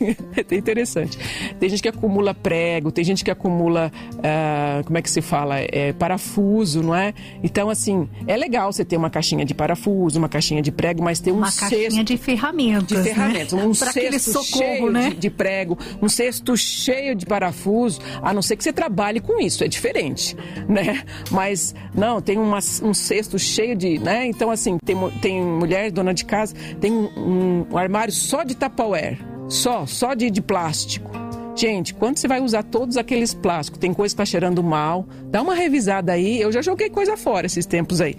[0.50, 1.18] é interessante.
[1.58, 5.56] Tem gente que acumula prego, tem gente que acumula, uh, como é que se fala?
[5.60, 7.14] É, parafuso, não é?
[7.42, 11.20] Então, assim, é legal você ter uma caixinha de parafuso, uma caixinha de prego, mas
[11.20, 11.70] ter um uma cesto...
[11.70, 13.52] caixinha de ferramentas, De ferramentas.
[13.52, 13.64] Né?
[13.64, 15.10] Um cesto socorro, cheio né?
[15.10, 19.40] de, de, prego, um cesto cheio de parafuso, a não ser que você trabalhe com
[19.40, 20.36] isso, é diferente,
[20.68, 21.02] né?
[21.30, 24.26] Mas, não, tem uma, um cesto cheio de, né?
[24.26, 29.18] Então, assim, tem, tem mulher, dona de casa, tem um, um armário só de Tupperware.
[29.48, 31.10] Só, só de, de plástico.
[31.54, 35.40] Gente, quando você vai usar todos aqueles plásticos, tem coisa que está cheirando mal, dá
[35.40, 36.40] uma revisada aí.
[36.40, 38.16] Eu já joguei coisa fora esses tempos aí.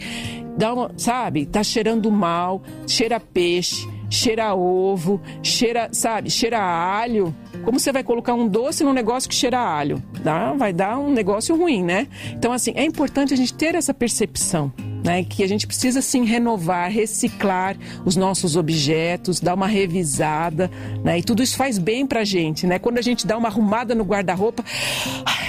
[0.58, 3.88] Dá uma, sabe, tá cheirando mal, cheira peixe.
[4.10, 7.36] cheira ovo, cheira, sabe, cheira alho.
[7.65, 10.01] Como você vai colocar um doce num negócio que cheira a alho?
[10.23, 12.08] Dá, vai dar um negócio ruim, né?
[12.32, 14.71] Então, assim, é importante a gente ter essa percepção.
[15.04, 20.71] Né, que a gente precisa sim renovar, reciclar os nossos objetos, dar uma revisada,
[21.04, 22.80] né, e tudo isso faz bem pra gente, né?
[22.80, 24.65] Quando a gente dá uma arrumada no guarda-roupa,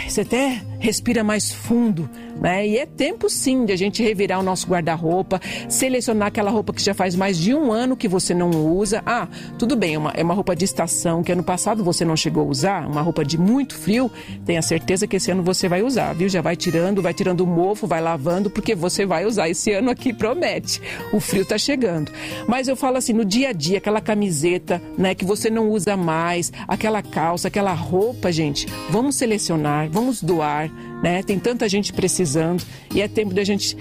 [0.07, 2.09] você até respira mais fundo,
[2.41, 2.67] né?
[2.67, 6.83] E é tempo sim de a gente revirar o nosso guarda-roupa, selecionar aquela roupa que
[6.83, 9.03] já faz mais de um ano que você não usa.
[9.07, 9.27] Ah,
[9.59, 12.45] tudo bem, é uma, é uma roupa de estação que ano passado você não chegou
[12.45, 14.11] a usar, uma roupa de muito frio,
[14.45, 16.29] tenha certeza que esse ano você vai usar, viu?
[16.29, 19.49] Já vai tirando, vai tirando o mofo, vai lavando, porque você vai usar.
[19.49, 20.81] Esse ano aqui promete.
[21.13, 22.11] O frio tá chegando.
[22.47, 25.97] Mas eu falo assim, no dia a dia, aquela camiseta, né, que você não usa
[25.97, 30.71] mais, aquela calça, aquela roupa, gente, vamos selecionar, vamos doar,
[31.03, 31.23] né?
[31.23, 32.63] Tem tanta gente precisando
[32.95, 33.77] e é tempo de a gente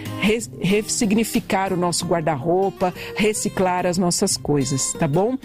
[0.60, 5.38] ressignificar o nosso guarda-roupa, reciclar as nossas coisas, tá bom?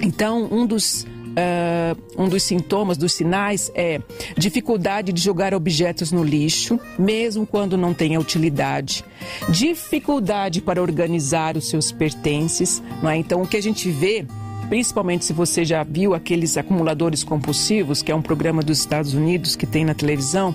[0.00, 4.00] Então, um dos Uh, um dos sintomas, dos sinais é
[4.38, 9.04] dificuldade de jogar objetos no lixo, mesmo quando não tenha utilidade,
[9.50, 12.82] dificuldade para organizar os seus pertences.
[13.02, 13.18] Não é?
[13.18, 14.24] Então, o que a gente vê
[14.68, 19.54] principalmente se você já viu aqueles acumuladores compulsivos, que é um programa dos Estados Unidos
[19.54, 20.54] que tem na televisão,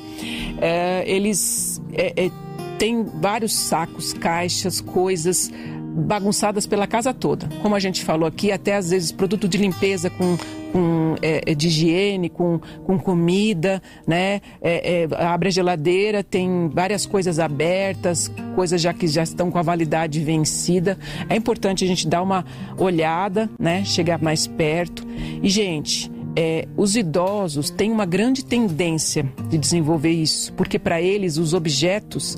[0.59, 2.31] é, eles é, é,
[2.77, 5.51] têm vários sacos, caixas, coisas
[5.93, 7.49] bagunçadas pela casa toda.
[7.61, 10.37] Como a gente falou aqui, até às vezes produto de limpeza com,
[10.71, 14.41] com é, é, de higiene, com, com comida, né?
[14.61, 19.57] É, é, abre a geladeira, tem várias coisas abertas, coisas já que já estão com
[19.57, 20.97] a validade vencida.
[21.29, 22.45] É importante a gente dar uma
[22.77, 23.83] olhada, né?
[23.83, 25.05] Chegar mais perto.
[25.41, 31.37] E, gente, é, os idosos têm uma grande tendência de desenvolver isso, porque para eles
[31.37, 32.37] os objetos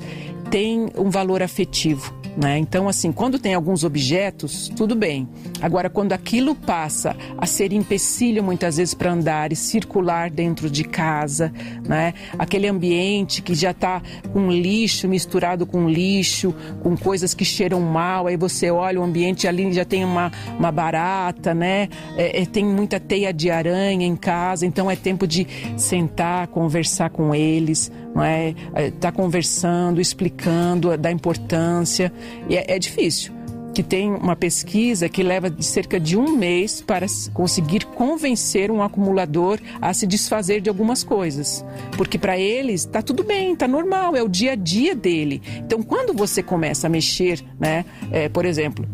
[0.50, 2.23] têm um valor afetivo.
[2.36, 2.58] Né?
[2.58, 5.28] Então, assim, quando tem alguns objetos, tudo bem.
[5.62, 10.84] Agora, quando aquilo passa a ser empecilho muitas vezes para andar e circular dentro de
[10.84, 11.54] casa,
[11.88, 12.14] né?
[12.38, 18.28] aquele ambiente que já está com lixo misturado com lixo, com coisas que cheiram mal,
[18.28, 21.88] aí você olha o ambiente ali já tem uma, uma barata, né?
[22.18, 27.10] É, é, tem muita teia de aranha em casa, então é tempo de sentar, conversar
[27.10, 28.56] com eles, não é?
[28.74, 32.12] é tá conversando, explicando da importância.
[32.50, 33.34] E é, é difícil
[33.74, 38.84] que tem uma pesquisa que leva de cerca de um mês para conseguir convencer um
[38.84, 41.66] acumulador a se desfazer de algumas coisas.
[41.98, 45.42] Porque para eles está tudo bem, está normal, é o dia a dia dele.
[45.58, 48.88] Então, quando você começa a mexer, né, é, por exemplo,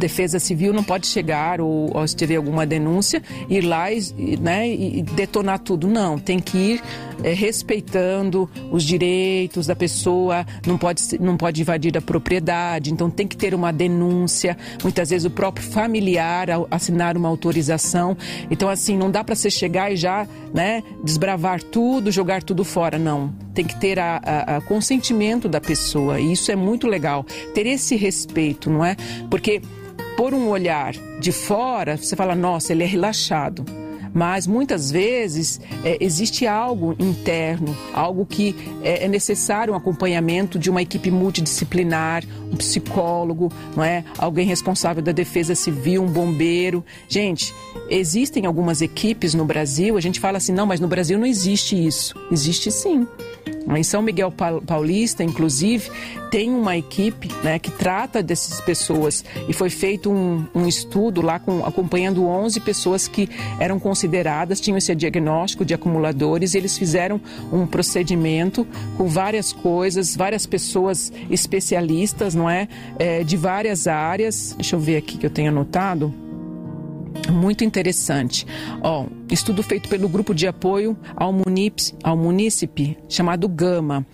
[0.00, 4.68] Defesa Civil não pode chegar ou, ou se tiver alguma denúncia ir lá e, né,
[4.68, 5.86] e detonar tudo.
[5.86, 6.82] Não, tem que ir
[7.22, 13.28] é, respeitando os direitos da pessoa, não pode, não pode invadir a propriedade, então tem
[13.28, 14.56] que ter uma denúncia.
[14.82, 18.16] Muitas vezes o próprio familiar assinar uma autorização.
[18.50, 22.98] Então, assim, não dá para você chegar e já né, desbravar tudo, jogar tudo fora.
[22.98, 23.32] Não.
[23.54, 26.18] Tem que ter a consentimento da pessoa.
[26.18, 27.26] E isso é muito legal.
[27.52, 28.96] Ter esse respeito, não é?
[29.28, 29.60] Porque
[30.16, 33.64] por um olhar de fora, você fala, nossa, ele é relaxado.
[34.12, 40.68] Mas muitas vezes é, existe algo interno, algo que é, é, necessário um acompanhamento de
[40.68, 44.04] uma equipe multidisciplinar, um psicólogo, não é?
[44.18, 46.84] Alguém responsável da defesa civil, um bombeiro.
[47.08, 47.54] Gente,
[47.88, 51.76] existem algumas equipes no Brasil, a gente fala assim, não, mas no Brasil não existe
[51.76, 52.14] isso.
[52.32, 53.06] Existe sim.
[53.76, 54.32] Em São Miguel
[54.66, 55.90] Paulista, inclusive,
[56.30, 61.38] tem uma equipe né, que trata dessas pessoas e foi feito um, um, estudo lá
[61.38, 67.20] com, acompanhando 11 pessoas que eram consideradas, tinham esse diagnóstico de acumuladores e eles fizeram
[67.52, 72.68] um procedimento com várias coisas, várias pessoas especialistas, não é?
[72.98, 74.54] é de várias áreas.
[74.56, 76.12] Deixa eu ver aqui que eu tenho anotado
[77.30, 78.46] muito interessante.
[78.82, 84.06] Ó, estudo feito pelo grupo de apoio ao, munícipe, ao munícipe chamado Gama.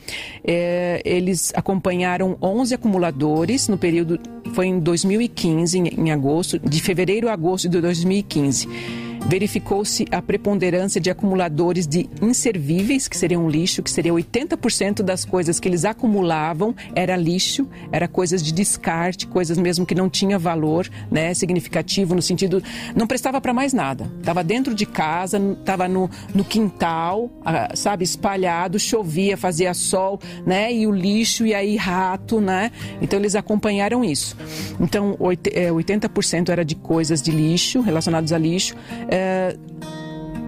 [0.45, 4.19] É, eles acompanharam 11 acumuladores no período,
[4.53, 11.01] foi em 2015, em, em agosto, de fevereiro a agosto de 2015 verificou-se a preponderância
[11.01, 16.75] de acumuladores de inservíveis, que seriam lixo, que seria 80% das coisas que eles acumulavam
[16.95, 22.23] era lixo, era coisas de descarte, coisas mesmo que não tinha valor, né, significativo no
[22.23, 22.63] sentido
[22.95, 24.09] não prestava para mais nada.
[24.21, 27.29] Estava dentro de casa, estava no, no quintal,
[27.75, 32.71] sabe, espalhado, chovia, fazia sol, né, e o lixo e aí rato, né?
[33.03, 34.37] Então eles acompanharam isso.
[34.81, 38.77] Então 80% é, era de coisas de lixo, relacionados a lixo.
[39.09, 39.16] É,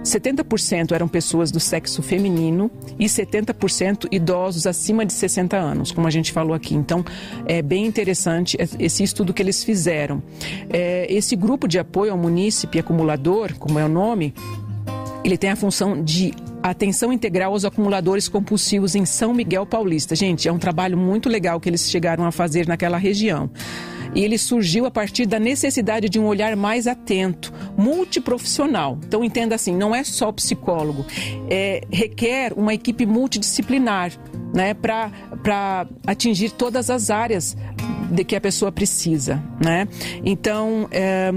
[0.03, 6.11] 70% eram pessoas do sexo feminino e 70% idosos acima de 60 anos, como a
[6.11, 6.75] gente falou aqui.
[6.75, 7.05] Então,
[7.47, 10.23] é bem interessante esse estudo que eles fizeram.
[10.71, 14.35] É, esse grupo de apoio ao munícipe acumulador, como é o nome,
[15.25, 16.33] ele tem a função de
[16.71, 20.15] atenção integral aos acumuladores compulsivos em São Miguel Paulista.
[20.15, 23.51] Gente, é um trabalho muito legal que eles chegaram a fazer naquela região.
[24.15, 28.99] E ele surgiu a partir da necessidade de um olhar mais atento, multiprofissional.
[29.07, 31.05] Então entenda assim, não é só psicólogo,
[31.51, 34.13] é, requer uma equipe multidisciplinar,
[34.55, 37.57] né, para atingir todas as áreas
[38.11, 39.87] de que a pessoa precisa, né?
[40.25, 41.33] Então é,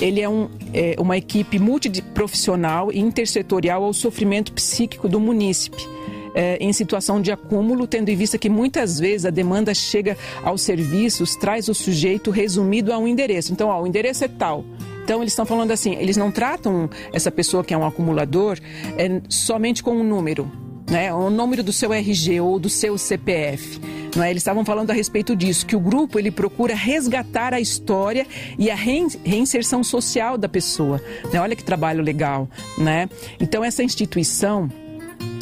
[0.00, 5.86] ele é, um, é uma equipe multiprofissional e intersetorial ao sofrimento psíquico do munícipe.
[6.32, 10.62] É, em situação de acúmulo, tendo em vista que muitas vezes a demanda chega aos
[10.62, 13.52] serviços, traz o sujeito resumido a um endereço.
[13.52, 14.64] Então, ó, o endereço é tal.
[15.02, 18.60] Então, eles estão falando assim: eles não tratam essa pessoa que é um acumulador
[18.96, 20.48] é, somente com um número,
[20.90, 21.12] né?
[21.14, 23.80] o número do seu RG ou do seu CPF.
[24.20, 24.30] É?
[24.30, 28.26] Eles estavam falando a respeito disso, que o grupo ele procura resgatar a história
[28.58, 31.00] e a reinserção social da pessoa.
[31.32, 31.40] Né?
[31.40, 33.08] Olha que trabalho legal, né?
[33.38, 34.68] Então essa instituição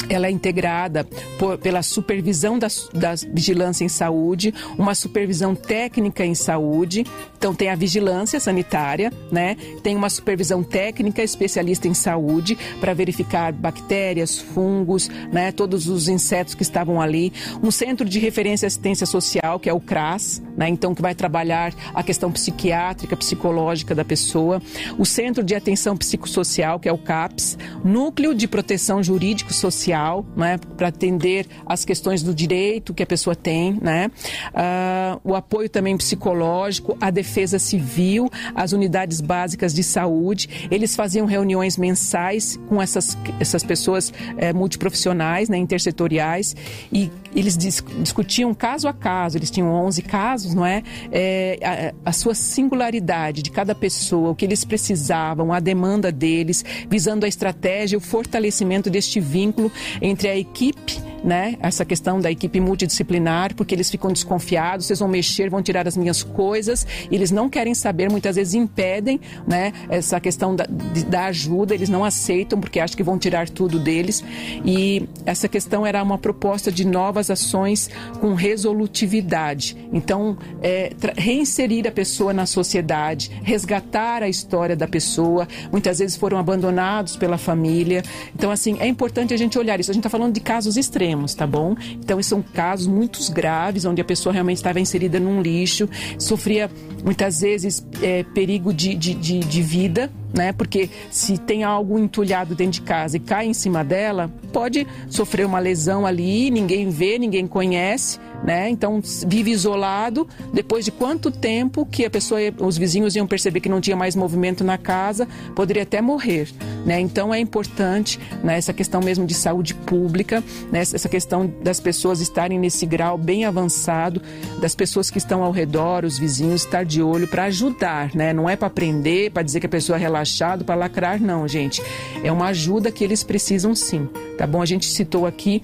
[0.09, 1.05] ela é integrada
[1.37, 7.05] por, pela supervisão da, da vigilância em saúde, uma supervisão técnica em saúde,
[7.37, 9.55] então tem a vigilância sanitária, né?
[9.83, 15.51] Tem uma supervisão técnica especialista em saúde para verificar bactérias, fungos, né?
[15.51, 19.73] Todos os insetos que estavam ali, um centro de referência e assistência social que é
[19.73, 20.67] o CRAS, né?
[20.67, 24.61] Então que vai trabalhar a questão psiquiátrica, psicológica da pessoa,
[24.97, 30.25] o centro de atenção psicossocial que é o CAPS, núcleo de proteção jurídico social social,
[30.35, 34.09] né, para atender as questões do direito que a pessoa tem, né,
[34.53, 40.67] uh, o apoio também psicológico, a defesa civil, as unidades básicas de saúde.
[40.71, 46.55] Eles faziam reuniões mensais com essas, essas pessoas é, multiprofissionais, né, intersetoriais,
[46.91, 50.83] e eles dis discutiam caso a caso, eles tinham 11 casos, não é?
[51.11, 56.63] é a, a sua singularidade de cada pessoa, o que eles precisavam, a demanda deles,
[56.89, 61.55] visando a estratégia, o fortalecimento deste vínculo entre a equipe né?
[61.59, 65.97] Essa questão da equipe multidisciplinar, porque eles ficam desconfiados, vocês vão mexer, vão tirar as
[65.97, 69.73] minhas coisas, eles não querem saber, muitas vezes impedem, né?
[69.89, 70.65] Essa questão da,
[71.07, 74.23] da ajuda, eles não aceitam porque acham que vão tirar tudo deles.
[74.65, 79.75] E essa questão era uma proposta de novas ações com resolutividade.
[79.91, 85.47] Então, é, reinserir a pessoa na sociedade, resgatar a história da pessoa.
[85.71, 88.03] Muitas vezes foram abandonados pela família.
[88.35, 89.91] Então, assim, é importante a gente olhar isso.
[89.91, 91.75] A gente está falando de casos extremos extremos, tá bom?
[91.93, 96.69] Então, são casos muito graves, onde a pessoa realmente estava inserida num lixo, sofria
[97.03, 100.51] muitas vezes é, perigo de, de, de, de vida, né?
[100.51, 105.45] Porque se tem algo entulhado dentro de casa e cai em cima dela, pode sofrer
[105.45, 108.69] uma lesão ali, ninguém vê, ninguém conhece, né?
[108.69, 110.27] Então vive isolado.
[110.53, 114.15] Depois de quanto tempo que a pessoa, os vizinhos iam perceber que não tinha mais
[114.15, 116.49] movimento na casa, poderia até morrer,
[116.85, 116.99] né?
[116.99, 122.19] Então é importante né, essa questão mesmo de saúde pública, né, essa questão das pessoas
[122.19, 124.21] estarem nesse grau bem avançado,
[124.59, 128.33] das pessoas que estão ao redor, os vizinhos, estar de olho para ajudar, né?
[128.33, 131.81] Não é para prender, para dizer que a pessoa é relaxado, para lacrar, não, gente.
[132.23, 134.61] É uma ajuda que eles precisam sim, tá bom?
[134.61, 135.61] A gente citou aqui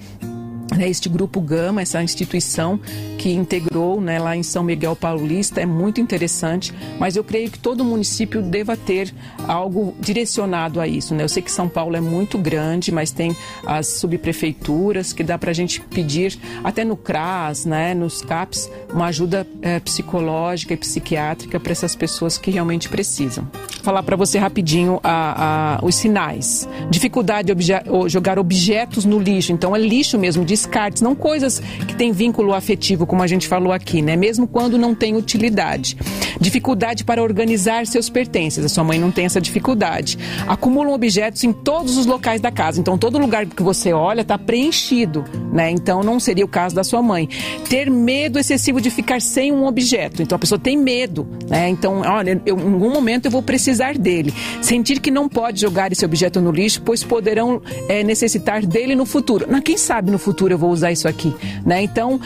[0.76, 2.80] né, este grupo Gama, essa instituição
[3.18, 7.60] que integrou né, lá em São Miguel Paulista, é muito interessante, mas eu creio que
[7.60, 9.14] todo município deva ter
[9.48, 11.16] algo direcionado a isso.
[11.16, 11.24] Né?
[11.24, 13.36] Eu sei que São Paulo é muito grande, mas tem
[13.66, 19.06] as subprefeituras que dá para a gente pedir, até no CRAS, né, nos CAPs, uma
[19.08, 23.48] ajuda é, psicológica e psiquiátrica para essas pessoas que realmente precisam.
[23.54, 26.68] Vou falar para você rapidinho a, a, os sinais.
[26.90, 27.74] Dificuldade de obje
[28.08, 32.54] jogar objetos no lixo, então é lixo mesmo, de descartes, não coisas que têm vínculo
[32.54, 34.16] afetivo, como a gente falou aqui, né?
[34.16, 35.98] Mesmo quando não tem utilidade.
[36.40, 38.66] Dificuldade para organizar seus pertences.
[38.66, 40.18] A sua mãe não tem essa dificuldade.
[40.48, 42.80] Acumulam objetos em todos os locais da casa.
[42.80, 45.24] Então, todo lugar que você olha está preenchido,
[45.54, 45.70] né?
[45.70, 47.30] Então, não seria o caso da sua mãe.
[47.70, 50.22] Ter medo excessivo de ficar sem um objeto.
[50.22, 51.70] Então, a pessoa tem medo, né?
[51.70, 54.34] Então, olha, eu, em algum momento eu vou precisar dele.
[54.62, 59.06] Sentir que não pode jogar esse objeto no lixo, pois poderão é, necessitar dele no
[59.06, 59.46] futuro.
[59.50, 61.34] Mas quem sabe no futuro eu vou usar isso aqui,
[61.66, 61.82] né?
[61.82, 62.20] Então,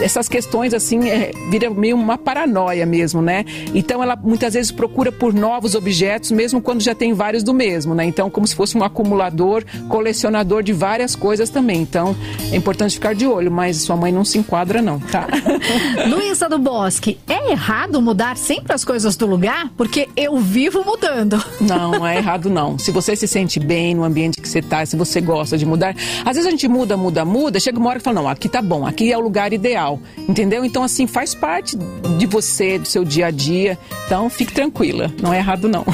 [0.00, 3.44] essas questões assim é, vira meio uma paranoia mesmo, né?
[3.74, 7.94] Então ela muitas vezes procura por novos objetos, mesmo quando já tem vários do mesmo,
[7.94, 8.04] né?
[8.04, 11.80] Então como se fosse um acumulador, colecionador de várias coisas também.
[11.80, 12.14] Então
[12.52, 15.26] é importante ficar de olho, mas sua mãe não se enquadra não, tá?
[16.08, 19.70] Luísa do Bosque, é errado mudar sempre as coisas do lugar?
[19.76, 21.42] Porque eu vivo mudando.
[21.60, 22.78] Não, não é errado não.
[22.78, 25.94] Se você se sente bem no ambiente que você está, se você gosta de mudar,
[26.24, 28.62] às vezes a gente muda, muda, muda, chega uma hora que fala, não, aqui tá
[28.62, 30.64] bom, aqui é o lugar ideal, entendeu?
[30.64, 35.34] Então assim, faz parte de você, do seu dia a dia, então fique tranquila, não
[35.34, 35.84] é errado não.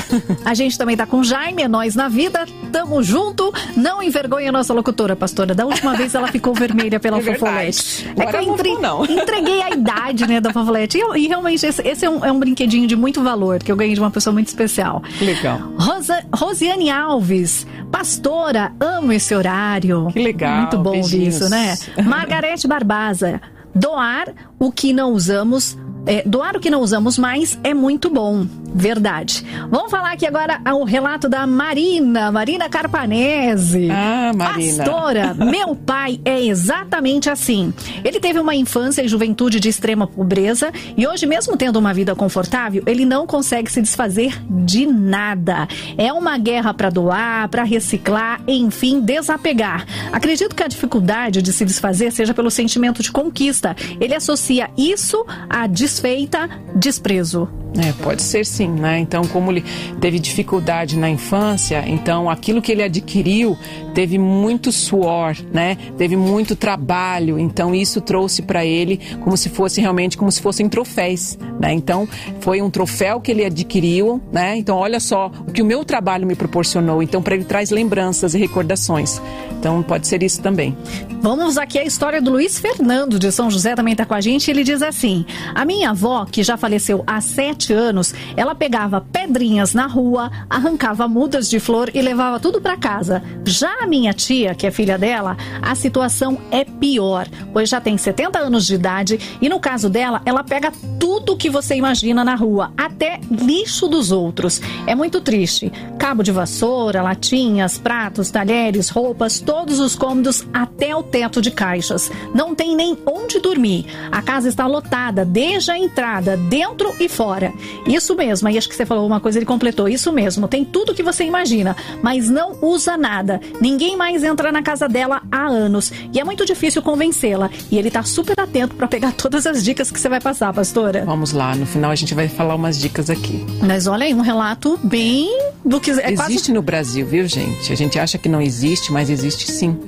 [0.44, 4.52] A gente também tá com Jaime, é nós na vida, tamo junto, não envergonhe a
[4.52, 8.08] nossa locutora, pastora, da última vez ela ficou vermelha pela é fofolete.
[8.16, 8.74] É que eu entre...
[8.74, 9.04] não.
[9.24, 12.38] entreguei a idade, né, da fofolete, e, e realmente esse, esse é, um, é um
[12.38, 15.02] brinquedinho de muito valor, que eu ganhei de uma pessoa muito especial.
[15.20, 15.58] Legal.
[15.76, 20.08] Rosa, Rosiane Alves, pastora, amo esse horário.
[20.12, 20.60] Que legal.
[20.60, 21.36] Muito bom beijinhos.
[21.36, 21.63] isso, né?
[22.04, 23.40] Margarete Barbaza,
[23.74, 25.76] doar o que não usamos
[26.06, 28.46] é, doar o que não usamos mais é muito bom.
[28.76, 29.44] Verdade.
[29.70, 33.88] Vamos falar aqui agora o relato da Marina, Marina Carpanese.
[33.88, 34.84] Ah, Marina.
[34.84, 37.72] Pastora, meu pai é exatamente assim.
[38.02, 42.16] Ele teve uma infância e juventude de extrema pobreza e hoje, mesmo tendo uma vida
[42.16, 45.68] confortável, ele não consegue se desfazer de nada.
[45.96, 49.86] É uma guerra para doar, para reciclar, enfim, desapegar.
[50.10, 53.76] Acredito que a dificuldade de se desfazer seja pelo sentimento de conquista.
[54.00, 57.63] Ele associa isso a desfeita, desprezo.
[57.76, 59.00] É, pode ser sim, né?
[59.00, 59.64] Então, como ele
[60.00, 63.58] teve dificuldade na infância, então aquilo que ele adquiriu
[63.92, 65.76] teve muito suor, né?
[65.98, 70.68] Teve muito trabalho, então isso trouxe para ele como se fosse realmente como se fossem
[70.68, 71.72] troféus, né?
[71.72, 72.08] Então,
[72.40, 74.56] foi um troféu que ele adquiriu, né?
[74.56, 77.02] Então, olha só o que o meu trabalho me proporcionou.
[77.02, 79.20] Então, para ele traz lembranças e recordações.
[79.58, 80.76] Então, pode ser isso também.
[81.20, 84.50] Vamos aqui a história do Luiz Fernando de São José também está com a gente.
[84.50, 89.74] Ele diz assim: A minha avó, que já faleceu há sete anos, ela pegava pedrinhas
[89.74, 93.22] na rua, arrancava mudas de flor e levava tudo para casa.
[93.44, 97.96] Já a minha tia, que é filha dela, a situação é pior, pois já tem
[97.96, 102.34] 70 anos de idade e no caso dela, ela pega tudo que você imagina na
[102.34, 104.60] rua, até lixo dos outros.
[104.86, 105.72] É muito triste.
[105.98, 112.10] Cabo de vassoura, latinhas, pratos, talheres, roupas, todos os cômodos até o teto de caixas.
[112.34, 113.86] Não tem nem onde dormir.
[114.10, 117.52] A casa está lotada desde a entrada, dentro e fora.
[117.86, 119.88] Isso mesmo, aí acho que você falou uma coisa, ele completou.
[119.88, 123.40] Isso mesmo, tem tudo que você imagina, mas não usa nada.
[123.60, 125.92] Ninguém mais entra na casa dela há anos.
[126.12, 127.50] E é muito difícil convencê-la.
[127.70, 131.04] E ele está super atento para pegar todas as dicas que você vai passar, pastora.
[131.04, 133.44] Vamos lá, no final a gente vai falar umas dicas aqui.
[133.62, 135.30] Mas olha aí, um relato bem
[135.64, 135.90] do que.
[135.90, 136.52] É existe quase...
[136.52, 137.72] no Brasil, viu, gente?
[137.72, 139.78] A gente acha que não existe, mas existe sim.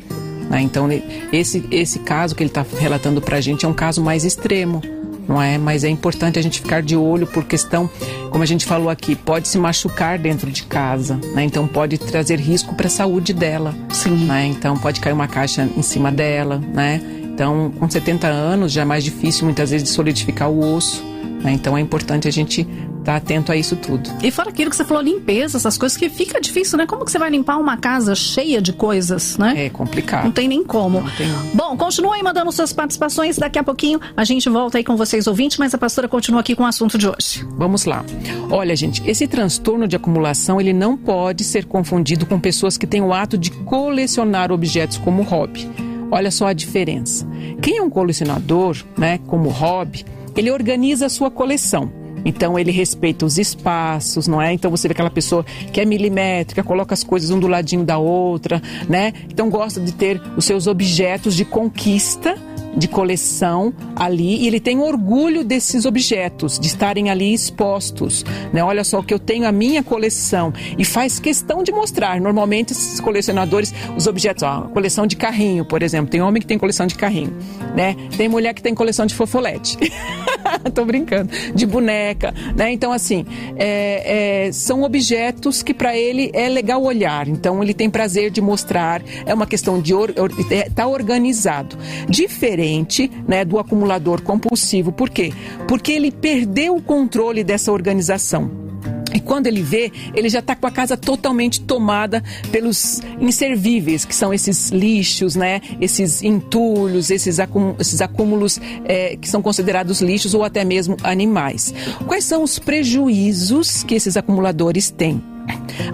[0.48, 0.60] Né?
[0.60, 0.88] Então,
[1.32, 4.80] esse, esse caso que ele está relatando para a gente é um caso mais extremo
[5.28, 5.58] não é?
[5.58, 7.88] Mas é importante a gente ficar de olho por questão,
[8.30, 11.44] como a gente falou aqui, pode se machucar dentro de casa, né?
[11.44, 14.26] Então pode trazer risco para a saúde dela, Sim.
[14.26, 14.46] né?
[14.46, 17.00] Então pode cair uma caixa em cima dela, né?
[17.36, 21.04] Então, com 70 anos já é mais difícil muitas vezes de solidificar o osso,
[21.42, 21.52] né?
[21.52, 22.66] Então é importante a gente
[23.06, 24.10] tá atento a isso tudo.
[24.20, 26.86] E fora aquilo que você falou, limpeza, essas coisas que fica difícil, né?
[26.86, 29.66] Como que você vai limpar uma casa cheia de coisas, né?
[29.66, 30.24] É complicado.
[30.24, 31.04] Não tem nem como.
[31.16, 31.28] Tem...
[31.54, 33.38] Bom, continua aí mandando suas participações.
[33.38, 36.56] Daqui a pouquinho a gente volta aí com vocês ouvintes, mas a pastora continua aqui
[36.56, 37.46] com o assunto de hoje.
[37.56, 38.04] Vamos lá.
[38.50, 43.02] Olha, gente, esse transtorno de acumulação, ele não pode ser confundido com pessoas que têm
[43.02, 45.70] o ato de colecionar objetos como hobby.
[46.10, 47.24] Olha só a diferença.
[47.62, 50.04] Quem é um colecionador, né, como hobby,
[50.36, 52.05] ele organiza a sua coleção.
[52.24, 54.52] Então ele respeita os espaços, não é?
[54.52, 57.98] Então você vê aquela pessoa que é milimétrica, coloca as coisas um do ladinho da
[57.98, 59.12] outra, né?
[59.30, 62.36] Então gosta de ter os seus objetos de conquista
[62.76, 68.24] de coleção ali e ele tem orgulho desses objetos, de estarem ali expostos.
[68.52, 68.62] Né?
[68.62, 72.20] Olha só que eu tenho a minha coleção e faz questão de mostrar.
[72.20, 76.10] Normalmente esses colecionadores, os objetos, ó, coleção de carrinho, por exemplo.
[76.10, 77.34] Tem homem que tem coleção de carrinho,
[77.74, 77.96] né?
[78.16, 79.78] Tem mulher que tem coleção de fofolete.
[80.74, 81.30] Tô brincando.
[81.54, 82.72] De boneca, né?
[82.72, 83.24] Então, assim,
[83.56, 87.28] é, é, são objetos que para ele é legal olhar.
[87.28, 89.02] Então, ele tem prazer de mostrar.
[89.24, 89.94] É uma questão de...
[89.94, 91.76] Or, or, é, tá organizado.
[92.08, 94.90] Diferente diferente né, do acumulador compulsivo.
[94.90, 95.32] Por quê?
[95.68, 98.66] Porque ele perdeu o controle dessa organização.
[99.14, 104.14] E quando ele vê, ele já está com a casa totalmente tomada pelos inservíveis, que
[104.14, 105.62] são esses lixos, né?
[105.80, 111.72] Esses entulhos, esses, acúmulos, é, que são considerados lixos ou até mesmo animais.
[112.06, 115.22] Quais são os prejuízos que esses acumuladores têm?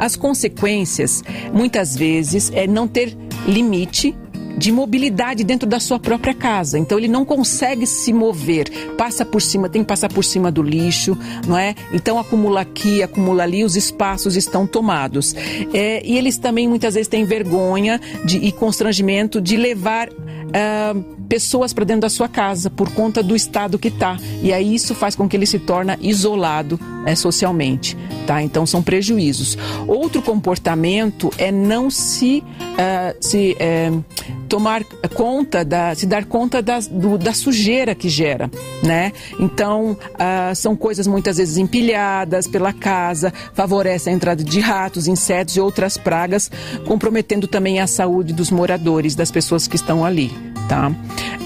[0.01, 3.16] As consequências, muitas vezes, é não ter
[3.47, 4.16] limite
[4.57, 6.78] de mobilidade dentro da sua própria casa.
[6.78, 10.62] Então ele não consegue se mover, passa por cima, tem que passar por cima do
[10.62, 11.74] lixo, não é?
[11.92, 15.34] Então acumula aqui, acumula ali, os espaços estão tomados.
[15.72, 21.72] É, e eles também muitas vezes têm vergonha de, e constrangimento de levar uh, pessoas
[21.72, 24.18] para dentro da sua casa por conta do estado que está.
[24.43, 27.97] E aí isso faz com que ele se torne isolado né, socialmente.
[28.26, 28.43] Tá?
[28.43, 29.57] Então são prejuízos.
[29.89, 34.05] Outro comportamento é não se, uh, se uh,
[34.47, 38.51] tomar conta, da, se dar conta da, do, da sujeira que gera.
[38.83, 39.11] Né?
[39.41, 45.57] Então uh, são coisas muitas vezes empilhadas pela casa, favorece a entrada de ratos, insetos
[45.57, 46.51] e outras pragas,
[46.87, 50.51] comprometendo também a saúde dos moradores, das pessoas que estão ali.
[50.68, 50.90] Tá?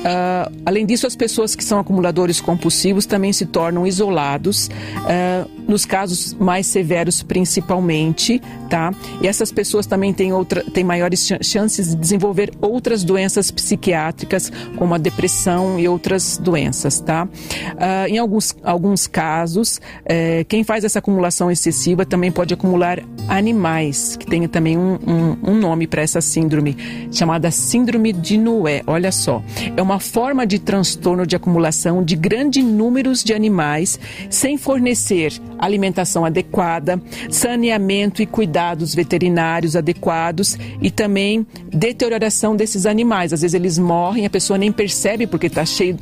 [0.06, 5.84] Uh, além disso, as pessoas que são acumuladores compulsivos também se tornam isolados, uh, nos
[5.84, 8.40] casos mais severos principalmente,
[8.70, 8.92] tá?
[9.20, 14.94] E essas pessoas também têm, outra, têm maiores chances de desenvolver outras doenças psiquiátricas, como
[14.94, 17.24] a depressão e outras doenças, tá?
[17.24, 24.16] Uh, em alguns, alguns casos, eh, quem faz essa acumulação excessiva também pode acumular animais,
[24.16, 26.76] que tem também um, um, um nome para essa síndrome,
[27.10, 28.82] chamada Síndrome de Noé.
[28.86, 29.42] Olha só,
[29.76, 33.98] é uma forma de transtorno de acumulação de grandes números de animais
[34.30, 43.32] sem fornecer alimentação adequada, saneamento e cuidados veterinários adequados e também deterioração desses animais.
[43.32, 45.96] Às vezes eles morrem, a pessoa nem percebe porque está cheio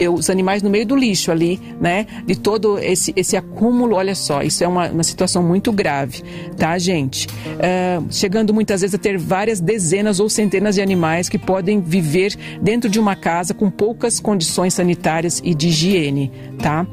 [0.00, 2.06] é, os animais no meio do lixo ali, né?
[2.26, 3.96] De todo esse, esse acúmulo.
[3.96, 6.22] Olha só, isso é uma, uma situação muito grave,
[6.56, 7.26] tá, gente?
[7.26, 12.36] Uh, chegando muitas vezes a ter várias dezenas ou centenas de animais que podem viver
[12.60, 16.30] dentro de uma casa com poucas condições sanitárias e de higiene,
[16.62, 16.86] tá?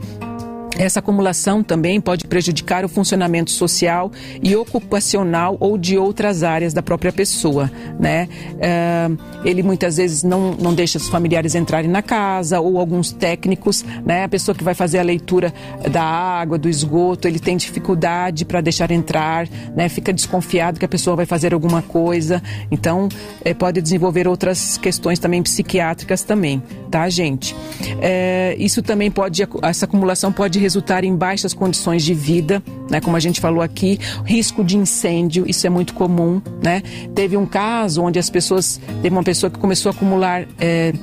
[0.77, 4.11] Essa acumulação também pode prejudicar o funcionamento social
[4.43, 8.29] e ocupacional ou de outras áreas da própria pessoa, né?
[8.53, 13.83] Uh, ele muitas vezes não, não deixa os familiares entrarem na casa ou alguns técnicos,
[14.05, 14.25] né?
[14.25, 15.51] A pessoa que vai fazer a leitura
[15.91, 19.89] da água, do esgoto, ele tem dificuldade para deixar entrar, né?
[19.89, 23.09] Fica desconfiado que a pessoa vai fazer alguma coisa, então
[23.43, 26.61] é, pode desenvolver outras questões também psiquiátricas também,
[26.91, 27.55] tá, gente?
[27.99, 32.99] É, isso também pode, essa acumulação pode resultar em baixas condições de vida, né?
[32.99, 36.83] Como a gente falou aqui, risco de incêndio, isso é muito comum, né?
[37.15, 40.93] Teve um caso onde as pessoas, teve uma pessoa que começou a acumular é,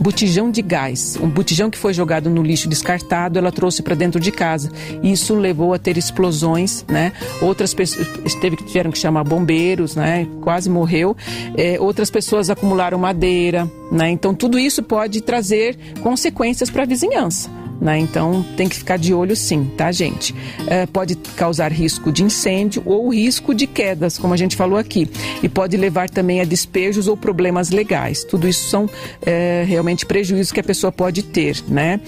[0.00, 4.20] botijão de gás, um botijão que foi jogado no lixo descartado, ela trouxe para dentro
[4.20, 4.70] de casa.
[5.02, 7.12] Isso levou a ter explosões, né?
[7.42, 8.06] Outras pessoas
[8.40, 10.28] teve tiveram que chamar bombeiros, né?
[10.40, 11.16] Quase morreu.
[11.56, 14.10] É, outras pessoas acumularam madeira, né?
[14.10, 17.50] Então tudo isso pode trazer consequências para a vizinhança.
[17.80, 17.98] Né?
[17.98, 20.34] Então tem que ficar de olho sim, tá, gente?
[20.66, 25.08] É, pode causar risco de incêndio ou risco de quedas, como a gente falou aqui,
[25.42, 28.24] e pode levar também a despejos ou problemas legais.
[28.24, 28.90] Tudo isso são
[29.24, 32.00] é, realmente prejuízos que a pessoa pode ter, né?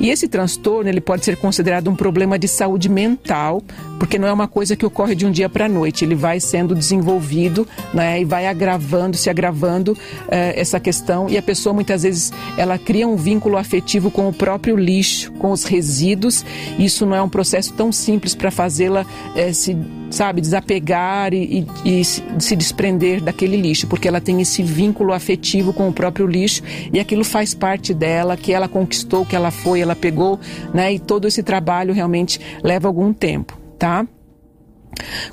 [0.00, 3.62] E esse transtorno ele pode ser considerado um problema de saúde mental,
[3.98, 6.06] porque não é uma coisa que ocorre de um dia para a noite.
[6.06, 8.20] Ele vai sendo desenvolvido, né?
[8.20, 9.96] E vai agravando, se agravando
[10.30, 11.28] é, essa questão.
[11.28, 15.32] E a pessoa muitas vezes ela cria um vínculo afetivo com o próprio lixo lixo,
[15.32, 16.44] com os resíduos.
[16.78, 19.04] Isso não é um processo tão simples para fazê-la
[19.34, 19.76] é, se
[20.10, 25.70] sabe, desapegar e, e, e, se desprender daquele lixo, porque ela tem esse vínculo afetivo
[25.70, 29.80] com o próprio lixo e aquilo faz parte dela, que ela conquistou, que ela foi,
[29.80, 30.40] ela pegou,
[30.72, 30.94] né?
[30.94, 34.06] E todo esse trabalho realmente leva algum tempo, tá?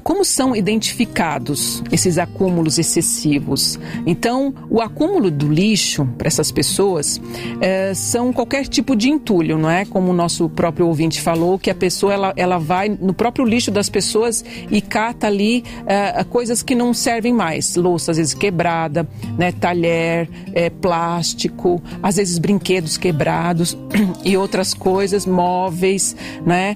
[0.04, 3.80] Como são identificados esses acúmulos excessivos?
[4.06, 7.22] Então, o acúmulo do lixo para essas pessoas
[7.62, 9.86] é, são qualquer tipo de entulho, não é?
[9.86, 13.72] Como o nosso próprio ouvinte falou, que a pessoa ela, ela vai no próprio lixo
[13.72, 19.08] das pessoas e cata ali é, coisas que não servem mais, louça às vezes quebrada,
[19.38, 19.52] né?
[19.52, 23.78] talher, é, plástico, às vezes brinquedos quebrados
[24.24, 26.76] e outras coisas, móveis, né?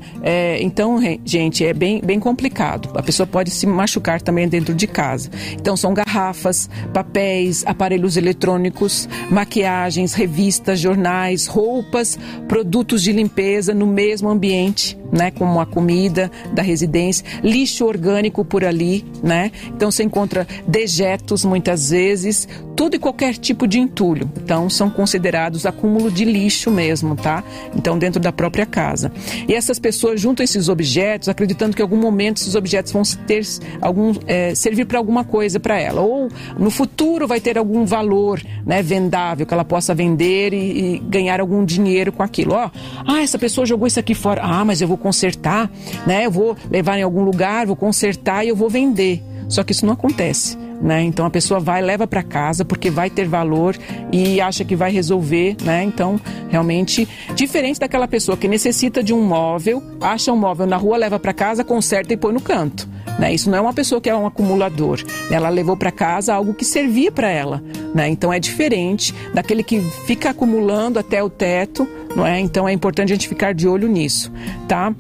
[0.61, 2.78] Então, gente, é bem, bem complicado.
[2.93, 5.29] A pessoa pode se machucar também dentro de casa.
[5.53, 12.17] Então, são garrafas, papéis, aparelhos eletrônicos, maquiagens, revistas, jornais, roupas,
[12.47, 18.63] produtos de limpeza no mesmo ambiente né, como a comida da residência, lixo orgânico por
[18.63, 19.51] ali, né?
[19.67, 24.29] Então você encontra dejetos muitas vezes, todo e qualquer tipo de entulho.
[24.41, 27.43] Então são considerados acúmulo de lixo mesmo, tá?
[27.75, 29.11] Então dentro da própria casa.
[29.47, 33.41] E essas pessoas juntam esses objetos, acreditando que em algum momento esses objetos vão ter
[33.81, 38.41] algum é, servir para alguma coisa para ela, ou no futuro vai ter algum valor,
[38.65, 42.53] né, vendável que ela possa vender e, e ganhar algum dinheiro com aquilo.
[42.53, 42.69] Ó,
[43.05, 44.41] ah, essa pessoa jogou isso aqui fora.
[44.43, 45.69] Ah, mas eu vou consertar,
[46.05, 46.25] né?
[46.25, 49.23] Eu vou levar em algum lugar, vou consertar e eu vou vender.
[49.47, 50.57] Só que isso não acontece.
[50.81, 51.01] né?
[51.01, 53.75] Então a pessoa vai leva para casa porque vai ter valor
[54.13, 55.83] e acha que vai resolver, né?
[55.83, 56.19] Então
[56.49, 61.19] realmente diferente daquela pessoa que necessita de um móvel, acha um móvel na rua, leva
[61.19, 62.87] para casa, conserta e põe no canto.
[63.19, 63.33] Né?
[63.33, 65.03] Isso não é uma pessoa que é um acumulador.
[65.29, 67.61] Ela levou para casa algo que servia para ela.
[67.93, 68.07] Né?
[68.07, 72.39] Então é diferente daquele que fica acumulando até o teto, não é?
[72.39, 74.31] Então é importante a gente ficar de olho nisso,
[74.67, 74.95] tá?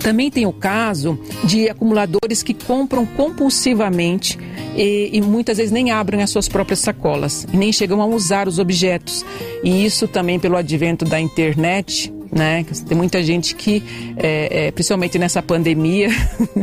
[0.00, 4.38] Também tem o caso de acumuladores que compram compulsivamente
[4.76, 8.58] e, e, muitas vezes nem abrem as suas próprias sacolas nem chegam a usar os
[8.58, 9.24] objetos.
[9.62, 12.64] E isso também pelo advento da internet, né?
[12.86, 13.82] Tem muita gente que,
[14.16, 16.08] é, é, principalmente nessa pandemia,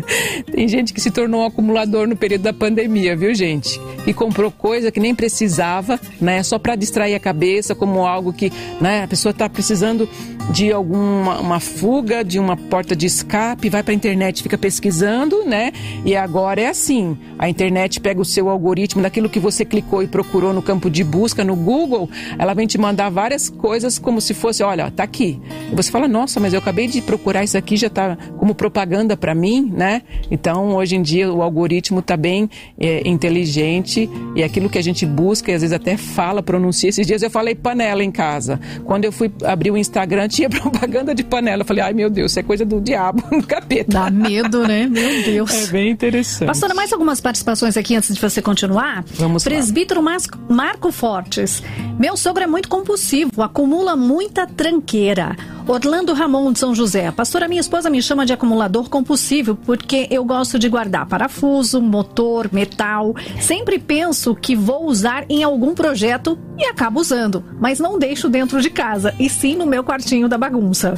[0.51, 3.79] tem gente que se tornou um acumulador no período da pandemia, viu, gente?
[4.05, 6.43] E comprou coisa que nem precisava, né?
[6.43, 9.03] Só para distrair a cabeça, como algo que, né?
[9.03, 10.07] A pessoa está precisando
[10.51, 15.43] de alguma uma fuga, de uma porta de escape, vai para a internet, fica pesquisando,
[15.45, 15.71] né?
[16.05, 20.07] E agora é assim: a internet pega o seu algoritmo daquilo que você clicou e
[20.07, 24.33] procurou no campo de busca no Google, ela vem te mandar várias coisas como se
[24.33, 25.39] fosse, olha, tá aqui.
[25.73, 29.33] Você fala, nossa, mas eu acabei de procurar isso aqui, já está como propaganda para
[29.33, 30.01] mim, né?
[30.29, 32.49] Então, hoje em dia, o algoritmo está bem
[32.79, 36.89] é, inteligente e aquilo que a gente busca, e às vezes até fala, pronuncia.
[36.89, 38.59] Esses dias eu falei panela em casa.
[38.85, 41.61] Quando eu fui abrir o Instagram, tinha propaganda de panela.
[41.61, 43.91] Eu falei, ai meu Deus, isso é coisa do diabo, do capeta.
[43.91, 44.87] Dá medo, né?
[44.87, 45.51] Meu Deus.
[45.51, 46.47] É bem interessante.
[46.47, 49.03] Pastora, mais algumas participações aqui antes de você continuar?
[49.15, 50.17] Vamos Presbítero lá.
[50.49, 51.63] Marco Fortes.
[51.99, 55.35] Meu sogro é muito compulsivo, acumula muita tranqueira.
[55.67, 57.11] Orlando Ramon de São José.
[57.11, 62.49] Pastora, minha esposa me chama de acumulador compulsivo porque eu gosto de guardar parafuso, motor,
[62.53, 63.15] metal.
[63.41, 68.61] Sempre penso que vou usar em algum projeto e acabo usando, mas não deixo dentro
[68.61, 70.93] de casa, e sim no meu quartinho da bagunça.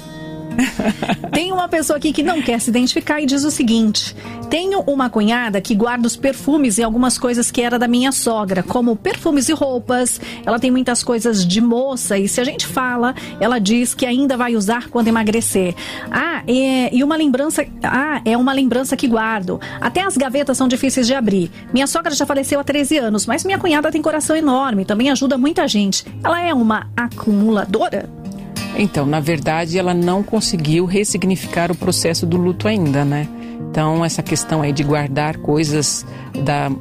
[1.32, 4.16] Tem uma pessoa aqui que não quer se identificar e diz o seguinte:
[4.50, 8.64] Tenho uma cunhada que guarda os perfumes e algumas coisas que era da minha sogra,
[8.64, 10.20] como perfumes e roupas.
[10.46, 14.36] Ela tem muitas coisas de moça e se a gente fala, ela diz que ainda
[14.36, 15.76] vai usar quando emagrecer.
[16.12, 17.66] Ah, é, e uma lembrança.
[17.84, 19.60] Ah, é uma lembrança que guardo.
[19.80, 21.52] Até as gavetas são difíceis de abrir.
[21.74, 25.38] Minha sogra já faleceu há 13 anos, mas minha cunhada tem coração enorme, também ajuda
[25.38, 26.06] muita gente.
[26.24, 28.10] Ela é uma acumuladora?
[28.78, 33.28] Então, na verdade, ela não conseguiu ressignificar o processo do luto ainda, né?
[33.70, 36.06] Então, essa questão aí de guardar coisas
[36.46, 36.72] da,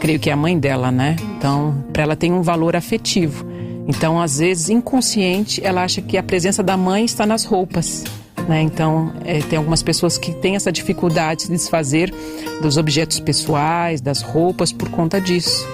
[0.00, 1.16] creio que é a mãe dela, né?
[1.36, 3.46] Então, para ela tem um valor afetivo.
[3.86, 8.04] Então, às vezes, inconsciente, ela acha que a presença da mãe está nas roupas.
[8.48, 8.62] Né?
[8.62, 12.12] Então, é, tem algumas pessoas que têm essa dificuldade de desfazer
[12.60, 15.66] dos objetos pessoais, das roupas, por conta disso.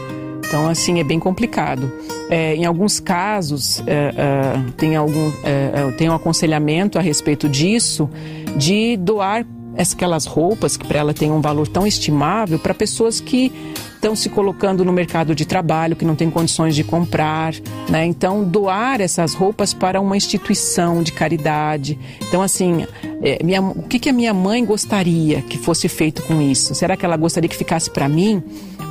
[0.49, 1.93] Então, assim, é bem complicado.
[2.31, 7.49] É, em alguns casos, é, é, tem, algum, é, é, tem um aconselhamento a respeito
[7.49, 8.09] disso,
[8.57, 9.47] de doar
[9.77, 13.53] aquelas roupas que para ela tem um valor tão estimável para pessoas que
[13.95, 17.53] estão se colocando no mercado de trabalho, que não têm condições de comprar,
[17.89, 18.05] né?
[18.07, 21.99] Então, doar essas roupas para uma instituição de caridade.
[22.27, 22.87] Então, assim,
[23.23, 26.75] é, minha, o que, que a minha mãe gostaria que fosse feito com isso?
[26.75, 28.43] Será que ela gostaria que ficasse para mim?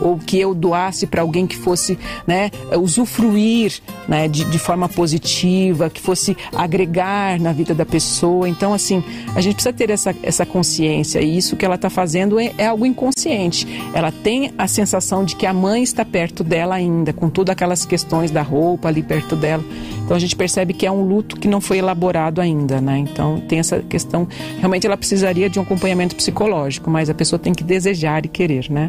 [0.01, 5.89] ou que eu doasse para alguém que fosse né, usufruir né, de, de forma positiva,
[5.89, 8.47] que fosse agregar na vida da pessoa.
[8.47, 9.03] Então, assim,
[9.36, 12.67] a gente precisa ter essa, essa consciência e isso que ela está fazendo é, é
[12.67, 13.67] algo inconsciente.
[13.93, 17.86] Ela tem a sensação de que a mãe está perto dela ainda, com todas aquelas
[17.86, 19.63] questões da roupa ali perto dela.
[20.07, 22.97] Então a gente percebe que é um luto que não foi elaborado ainda, né?
[22.97, 24.25] Então tem essa questão.
[24.57, 28.71] Realmente ela precisaria de um acompanhamento psicológico, mas a pessoa tem que desejar e querer,
[28.71, 28.87] né?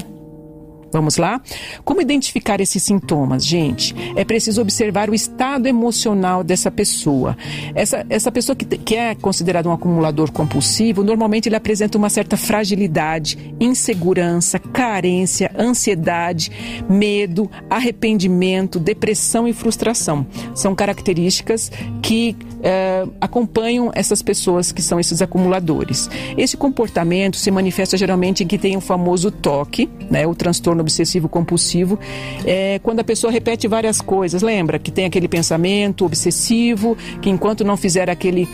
[0.93, 1.41] Vamos lá?
[1.85, 3.95] Como identificar esses sintomas, gente?
[4.17, 7.37] É preciso observar o estado emocional dessa pessoa.
[7.75, 12.37] Essa, essa pessoa que, que é considerada um acumulador compulsivo, normalmente ele apresenta uma certa
[12.37, 16.51] fragilidade, insegurança, carência, ansiedade,
[16.89, 20.27] medo, arrependimento, depressão e frustração.
[20.55, 21.71] São características
[22.03, 26.09] que é, acompanham essas pessoas que são esses acumuladores.
[26.37, 31.29] Esse comportamento se manifesta geralmente em que tem o famoso toque, né, o transtorno obsessivo
[31.29, 31.99] compulsivo,
[32.45, 34.43] é, quando a pessoa repete várias coisas.
[34.43, 38.49] Lembra que tem aquele pensamento obsessivo, que enquanto não fizer aquele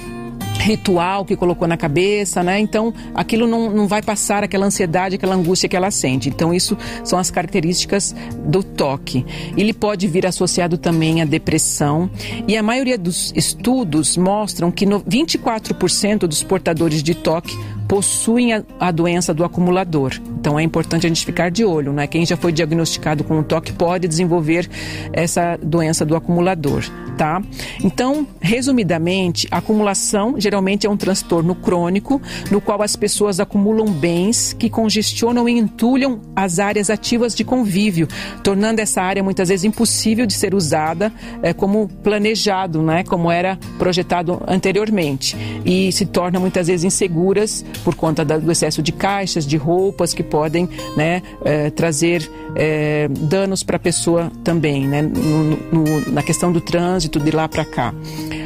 [0.58, 2.58] ritual que colocou na cabeça, né?
[2.58, 6.28] Então, aquilo não, não vai passar aquela ansiedade, aquela angústia que ela sente.
[6.28, 8.14] Então, isso são as características
[8.46, 9.24] do toque.
[9.56, 12.10] Ele pode vir associado também à depressão.
[12.48, 17.56] E a maioria dos estudos mostram que no, 24% dos portadores de toque
[17.88, 20.12] possuem a, a doença do acumulador.
[20.40, 22.06] Então é importante a gente ficar de olho, né?
[22.06, 24.68] Quem já foi diagnosticado com um toque pode desenvolver
[25.12, 26.84] essa doença do acumulador,
[27.16, 27.42] tá?
[27.82, 32.20] Então, resumidamente, acumulação geralmente é um transtorno crônico
[32.50, 38.08] no qual as pessoas acumulam bens que congestionam e entulham as áreas ativas de convívio,
[38.42, 41.12] tornando essa área muitas vezes impossível de ser usada
[41.42, 43.04] é, como planejado, né?
[43.04, 48.90] Como era projetado anteriormente e se torna muitas vezes inseguras por conta do excesso de
[48.90, 55.02] caixas, de roupas que podem né, é, trazer é, danos para a pessoa também, né,
[55.02, 57.94] no, no, na questão do trânsito de lá para cá.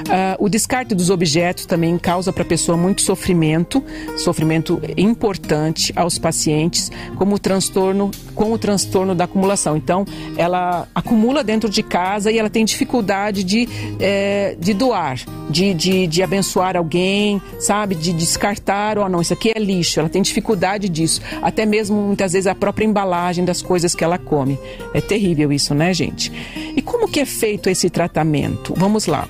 [0.09, 3.84] Uh, o descarte dos objetos também causa para a pessoa muito sofrimento,
[4.16, 9.76] sofrimento importante aos pacientes, como transtorno, com o transtorno da acumulação.
[9.76, 13.68] Então, ela acumula dentro de casa e ela tem dificuldade de,
[13.99, 15.18] é, de doar,
[15.51, 17.97] de, de, de abençoar alguém, sabe?
[17.97, 19.99] De descartar, ou oh, não, isso aqui é lixo.
[19.99, 21.20] Ela tem dificuldade disso.
[21.43, 24.57] Até mesmo, muitas vezes, a própria embalagem das coisas que ela come.
[24.95, 26.32] É terrível isso, né, gente?
[26.76, 28.72] E como que é feito esse tratamento?
[28.76, 29.28] Vamos lá.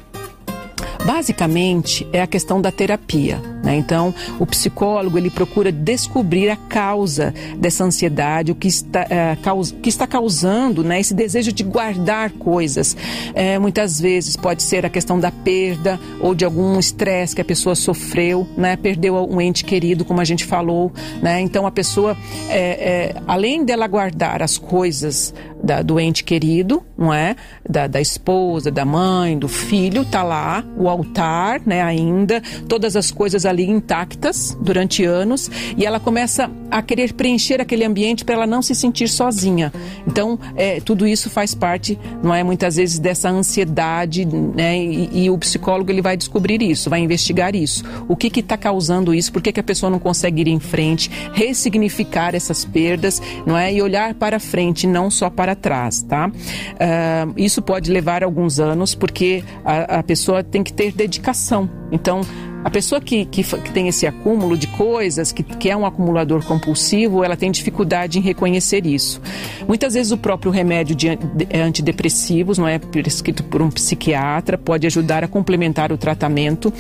[1.07, 3.41] Basicamente é a questão da terapia.
[3.69, 3.77] Né?
[3.77, 9.07] Então, o psicólogo ele procura descobrir a causa dessa ansiedade, o que está,
[9.43, 12.97] caus, que está causando né, esse desejo de guardar coisas.
[13.35, 17.45] É, muitas vezes pode ser a questão da perda ou de algum estresse que a
[17.45, 18.75] pessoa sofreu, né?
[18.75, 20.91] perdeu um ente querido, como a gente falou.
[21.21, 21.43] Né?
[21.43, 22.17] Então, a pessoa,
[22.49, 27.35] é, é além dela guardar as coisas da, do ente querido, não é?
[27.69, 31.83] Da, da esposa, da mãe, do filho, tá lá o altar, né?
[31.83, 37.85] Ainda todas as coisas ali intactas durante anos e ela começa a querer preencher aquele
[37.85, 39.73] ambiente para ela não se sentir sozinha.
[40.07, 42.43] Então, é, tudo isso faz parte, não é?
[42.43, 44.79] Muitas vezes dessa ansiedade, né?
[44.79, 47.85] E, e o psicólogo ele vai descobrir isso, vai investigar isso.
[48.07, 49.33] O que que está causando isso?
[49.33, 53.73] Por que, que a pessoa não consegue ir em frente, ressignificar essas perdas, não é?
[53.73, 56.29] E olhar para frente, não só para trás, tá?
[56.29, 61.69] Uh, isso pode levar alguns anos, porque a, a pessoa tem que ter dedicação.
[61.91, 62.21] Então,
[62.65, 66.45] a pessoa que, que, que, tem esse acúmulo de coisas, que, que é um acumulador
[66.45, 69.21] compulsivo, ela tem dificuldade em reconhecer isso.
[69.67, 71.09] Muitas vezes o próprio remédio de,
[71.51, 76.73] é antidepressivos, não é prescrito por um psiquiatra, pode ajudar a complementar o tratamento,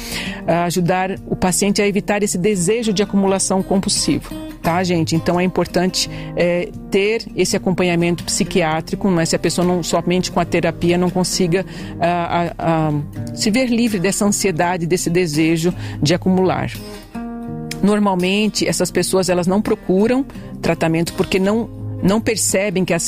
[0.64, 5.14] ajudar o paciente a evitar esse desejo de acumulação compulsivo tá, gente?
[5.14, 9.30] Então é importante é, ter esse acompanhamento psiquiátrico, mas é?
[9.30, 11.64] se a pessoa não somente com a terapia não consiga
[12.00, 12.92] ah,
[13.34, 15.72] se ver livre dessa ansiedade, desse desejo
[16.02, 16.70] de acumular.
[17.82, 20.26] Normalmente essas pessoas elas não procuram
[20.60, 22.98] tratamento porque não não percebem que a,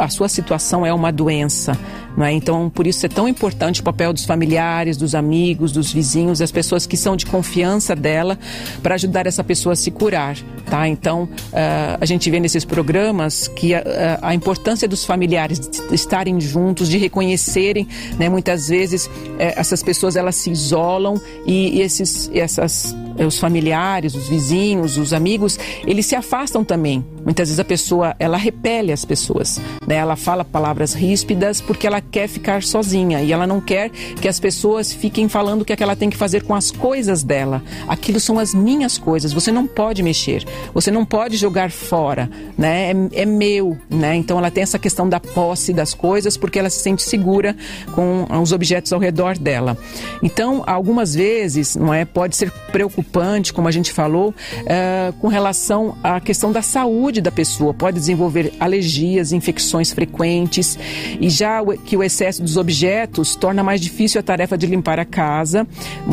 [0.00, 1.78] a sua situação é uma doença.
[2.20, 2.32] É?
[2.32, 6.52] Então, por isso é tão importante o papel dos familiares, dos amigos, dos vizinhos, das
[6.52, 8.38] pessoas que são de confiança dela
[8.82, 10.36] para ajudar essa pessoa a se curar.
[10.66, 10.86] Tá?
[10.88, 13.82] Então, uh, a gente vê nesses programas que a,
[14.22, 17.86] a, importância dos familiares de estarem juntos, de reconhecerem,
[18.18, 18.28] né?
[18.28, 24.14] muitas vezes eh, essas pessoas elas se isolam e, e esses, essas eh, os familiares,
[24.14, 27.04] os vizinhos, os amigos, eles se afastam também.
[27.24, 29.96] Muitas vezes a pessoa, ela repele as pessoas, né?
[29.96, 34.38] Ela fala palavras ríspidas porque ela quer ficar sozinha e ela não quer que as
[34.40, 37.62] pessoas fiquem falando o que, é que ela tem que fazer com as coisas dela.
[37.88, 40.44] Aquilo são as minhas coisas, você não pode mexer,
[40.74, 42.90] você não pode jogar fora, né?
[42.90, 44.14] É, é meu, né?
[44.16, 47.56] Então ela tem essa questão da posse das coisas porque ela se sente segura
[47.94, 49.76] com os objetos ao redor dela.
[50.22, 54.34] Então, algumas vezes, não é, pode ser preocupante, como a gente falou,
[54.66, 57.74] é, com relação à questão da saúde da pessoa.
[57.74, 60.78] Pode desenvolver alergias, infecções frequentes
[61.20, 61.62] e já
[61.92, 65.66] que o excesso dos objetos torna mais difícil a tarefa de limpar a casa,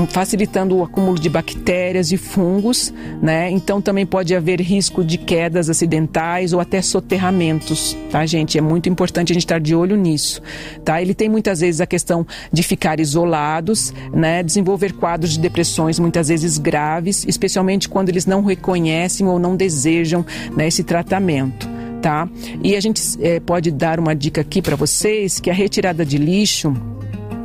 [0.09, 3.49] facilitando o acúmulo de bactérias e fungos, né?
[3.49, 8.57] Então também pode haver risco de quedas acidentais ou até soterramentos, tá, gente?
[8.57, 10.41] É muito importante a gente estar de olho nisso,
[10.83, 11.01] tá?
[11.01, 14.43] Ele tem muitas vezes a questão de ficar isolados, né?
[14.43, 20.25] Desenvolver quadros de depressões muitas vezes graves, especialmente quando eles não reconhecem ou não desejam
[20.57, 22.29] né, esse tratamento tá?
[22.63, 26.17] E a gente é, pode dar uma dica aqui para vocês que a retirada de
[26.17, 26.73] lixo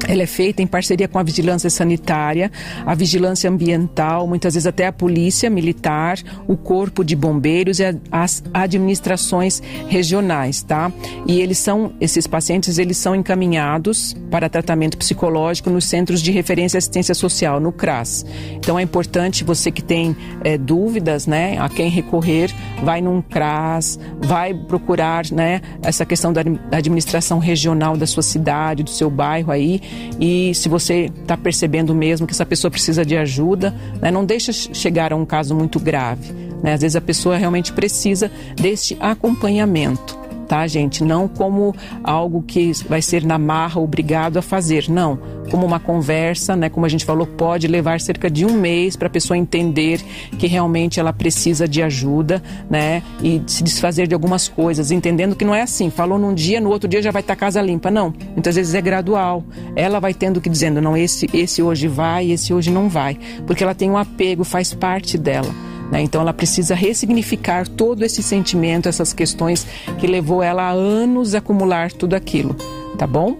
[0.08, 2.50] ela é feita em parceria com a vigilância sanitária,
[2.84, 8.42] a vigilância ambiental, muitas vezes até a polícia militar, o corpo de bombeiros e as
[8.52, 10.92] administrações regionais, tá?
[11.26, 16.76] E eles são, esses pacientes, eles são encaminhados para tratamento psicológico nos Centros de Referência
[16.76, 18.24] e Assistência Social, no CRAS.
[18.52, 22.50] Então é importante você que tem é, dúvidas, né, a quem recorrer,
[22.82, 26.42] vai num CRAS, vai procurar, né, essa questão da
[26.72, 29.80] administração regional da sua cidade, do seu bairro aí,
[30.20, 34.52] e se você está percebendo mesmo que essa pessoa precisa de ajuda, né, não deixa
[34.52, 36.32] chegar a um caso muito grave.
[36.62, 36.74] Né?
[36.74, 41.04] Às vezes a pessoa realmente precisa deste acompanhamento tá, gente?
[41.04, 45.18] Não como algo que vai ser na marra obrigado a fazer, não.
[45.50, 46.68] Como uma conversa, né?
[46.68, 50.00] Como a gente falou, pode levar cerca de um mês para a pessoa entender
[50.38, 53.02] que realmente ela precisa de ajuda, né?
[53.22, 55.90] E se desfazer de algumas coisas, entendendo que não é assim.
[55.90, 58.12] Falou num dia, no outro dia já vai estar tá casa limpa, não.
[58.32, 59.44] Muitas vezes é gradual.
[59.74, 63.62] Ela vai tendo que dizendo, não, esse, esse hoje vai, esse hoje não vai, porque
[63.62, 65.73] ela tem um apego, faz parte dela.
[65.90, 66.02] Né?
[66.02, 69.66] Então ela precisa ressignificar todo esse sentimento, essas questões
[69.98, 72.54] que levou ela a anos a acumular tudo aquilo.
[72.98, 73.36] Tá bom?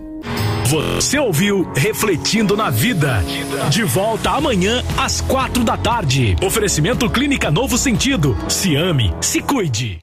[0.64, 3.22] Você ouviu Refletindo na Vida.
[3.70, 6.34] De volta amanhã às quatro da tarde.
[6.42, 8.36] Oferecimento Clínica Novo Sentido.
[8.48, 9.92] Se ame, se cuide.